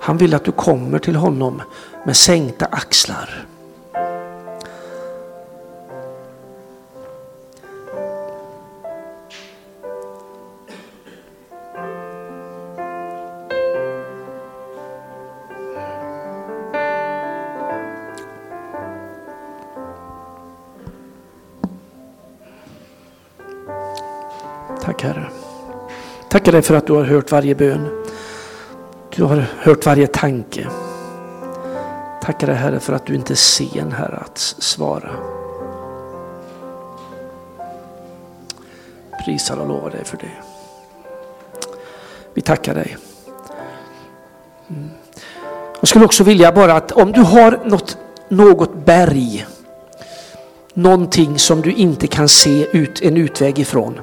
han 0.00 0.16
vill 0.16 0.34
att 0.34 0.44
du 0.44 0.52
kommer 0.52 0.98
till 0.98 1.16
honom 1.16 1.62
med 2.06 2.16
sänkta 2.16 2.66
axlar. 2.66 3.46
Tackar 26.36 26.52
dig 26.52 26.62
för 26.62 26.74
att 26.74 26.86
du 26.86 26.92
har 26.92 27.04
hört 27.04 27.32
varje 27.32 27.54
bön. 27.54 28.04
Du 29.16 29.24
har 29.24 29.44
hört 29.58 29.86
varje 29.86 30.06
tanke. 30.06 30.66
Tackar 32.22 32.46
dig 32.46 32.56
Herre 32.56 32.80
för 32.80 32.92
att 32.92 33.06
du 33.06 33.14
inte 33.14 33.32
är 33.32 33.34
sen 33.34 33.92
Herre 33.92 34.16
att 34.16 34.38
svara. 34.38 35.10
Prisar 39.24 39.56
och 39.56 39.68
lovar 39.68 39.90
dig 39.90 40.04
för 40.04 40.16
det. 40.16 40.30
Vi 42.34 42.40
tackar 42.42 42.74
dig. 42.74 42.96
Mm. 44.68 44.90
Jag 45.80 45.88
skulle 45.88 46.04
också 46.04 46.24
vilja 46.24 46.52
bara 46.52 46.74
att 46.74 46.92
om 46.92 47.12
du 47.12 47.20
har 47.20 47.60
något, 47.64 47.98
något 48.28 48.74
berg, 48.74 49.46
någonting 50.74 51.38
som 51.38 51.60
du 51.60 51.72
inte 51.72 52.06
kan 52.06 52.28
se 52.28 52.66
ut, 52.78 53.02
en 53.02 53.16
utväg 53.16 53.58
ifrån 53.58 54.00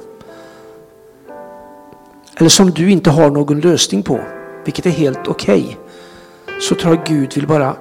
eller 2.36 2.48
som 2.48 2.70
du 2.70 2.90
inte 2.90 3.10
har 3.10 3.30
någon 3.30 3.60
lösning 3.60 4.02
på, 4.02 4.20
vilket 4.64 4.86
är 4.86 4.90
helt 4.90 5.28
okej, 5.28 5.78
okay, 6.44 6.60
så 6.60 6.74
tror 6.74 6.94
jag 6.94 7.06
Gud 7.06 7.34
vill 7.34 7.46
bara 7.46 7.76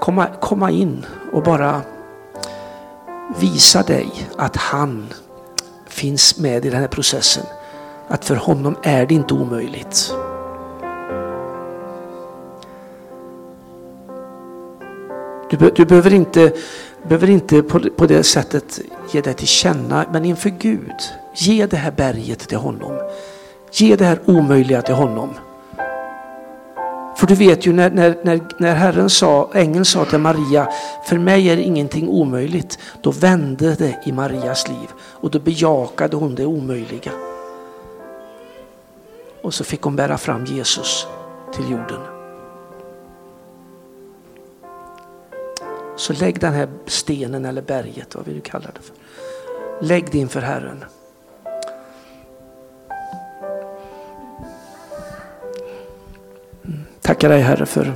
komma, 0.00 0.26
komma 0.40 0.70
in 0.70 1.06
och 1.32 1.42
bara 1.42 1.80
visa 3.40 3.82
dig 3.82 4.28
att 4.36 4.56
han 4.56 5.06
finns 5.88 6.38
med 6.38 6.64
i 6.64 6.70
den 6.70 6.80
här 6.80 6.88
processen. 6.88 7.46
Att 8.08 8.24
för 8.24 8.36
honom 8.36 8.76
är 8.82 9.06
det 9.06 9.14
inte 9.14 9.34
omöjligt. 9.34 10.14
Du, 15.50 15.70
du 15.70 15.84
behöver 15.84 16.12
inte, 16.12 16.52
behöver 17.02 17.30
inte 17.30 17.62
på, 17.62 17.80
på 17.96 18.06
det 18.06 18.22
sättet 18.22 18.80
ge 19.10 19.20
dig 19.20 19.34
till 19.34 19.46
känna, 19.46 20.04
men 20.12 20.24
inför 20.24 20.50
Gud 20.50 20.94
Ge 21.36 21.66
det 21.66 21.76
här 21.76 21.90
berget 21.90 22.38
till 22.38 22.58
honom. 22.58 22.98
Ge 23.72 23.96
det 23.96 24.04
här 24.04 24.18
omöjliga 24.24 24.82
till 24.82 24.94
honom. 24.94 25.30
För 27.16 27.26
du 27.26 27.34
vet 27.34 27.66
ju 27.66 27.72
när, 27.72 27.90
när, 27.90 28.16
när, 28.22 28.40
när 28.58 28.74
Herren 28.74 29.10
sa, 29.10 29.50
ängeln 29.54 29.84
sa 29.84 30.04
till 30.04 30.18
Maria, 30.18 30.68
för 31.04 31.18
mig 31.18 31.50
är 31.50 31.56
ingenting 31.56 32.08
omöjligt. 32.08 32.78
Då 33.02 33.10
vände 33.10 33.74
det 33.74 34.00
i 34.06 34.12
Marias 34.12 34.68
liv 34.68 34.88
och 34.98 35.30
då 35.30 35.38
bejakade 35.38 36.16
hon 36.16 36.34
det 36.34 36.46
omöjliga. 36.46 37.12
Och 39.42 39.54
så 39.54 39.64
fick 39.64 39.82
hon 39.82 39.96
bära 39.96 40.18
fram 40.18 40.44
Jesus 40.44 41.06
till 41.54 41.70
jorden. 41.70 42.00
Så 45.96 46.12
lägg 46.12 46.40
den 46.40 46.52
här 46.52 46.68
stenen 46.86 47.44
eller 47.44 47.62
berget, 47.62 48.14
vad 48.14 48.24
vill 48.24 48.34
du 48.34 48.40
kalla 48.40 48.66
det 48.74 48.80
för. 48.80 48.96
Lägg 49.86 50.10
det 50.10 50.18
inför 50.18 50.40
Herren. 50.40 50.84
Tackar 57.24 57.34
dig 57.36 57.42
Herre 57.42 57.66
för 57.66 57.94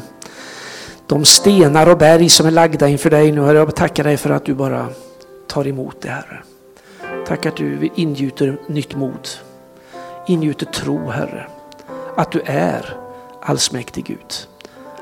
de 1.07 1.25
stenar 1.25 1.89
och 1.89 1.99
berg 1.99 2.29
som 2.29 2.47
är 2.47 2.51
lagda 2.51 2.89
inför 2.89 3.11
dig 3.11 3.33
nu. 3.33 3.45
Herre. 3.45 3.59
Jag 3.59 3.77
tackar 3.77 4.05
dig 4.05 4.17
för 4.17 4.31
att 4.31 4.45
du 4.45 4.55
bara 4.55 4.89
tar 5.47 5.67
emot 5.67 5.97
det 6.01 6.09
Herre. 6.09 6.43
Tack 7.27 7.47
att 7.47 7.57
du 7.57 7.91
ingjuter 7.95 8.61
nytt 8.67 8.97
mod. 8.97 9.29
Ingjuter 10.27 10.67
tro 10.67 11.11
Herre. 11.11 11.47
Att 12.17 12.33
du 12.33 12.41
är 12.45 12.97
allsmäktig 13.43 14.05
Gud. 14.05 14.35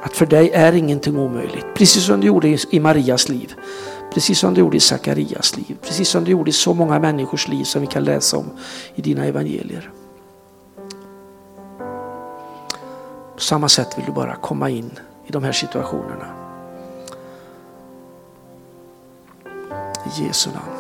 Att 0.03 0.17
för 0.17 0.27
dig 0.27 0.51
är 0.51 0.73
ingenting 0.73 1.19
omöjligt. 1.19 1.67
Precis 1.75 2.05
som 2.05 2.21
du 2.21 2.27
gjorde 2.27 2.59
i 2.71 2.81
Marias 2.81 3.29
liv. 3.29 3.55
Precis 4.15 4.39
som 4.39 4.55
du 4.55 4.61
gjorde 4.61 4.77
i 4.77 4.81
Sakarias 4.81 5.57
liv. 5.57 5.77
Precis 5.83 6.09
som 6.09 6.25
du 6.25 6.31
gjorde 6.31 6.51
i 6.51 6.53
så 6.53 6.75
många 6.75 6.99
människors 6.99 7.49
liv 7.49 7.65
som 7.65 7.81
vi 7.81 7.87
kan 7.87 8.05
läsa 8.05 8.37
om 8.37 8.51
i 8.95 9.03
dina 9.03 9.25
evangelier. 9.25 9.91
På 13.37 13.43
samma 13.43 13.69
sätt 13.69 13.99
vill 13.99 14.05
du 14.05 14.13
bara 14.13 14.37
komma 14.37 14.71
in 14.71 14.99
i 15.27 15.33
de 15.33 15.45
här 15.45 15.53
situationerna. 15.53 16.27
I 20.05 20.23
Jesu 20.23 20.51
namn. 20.51 20.76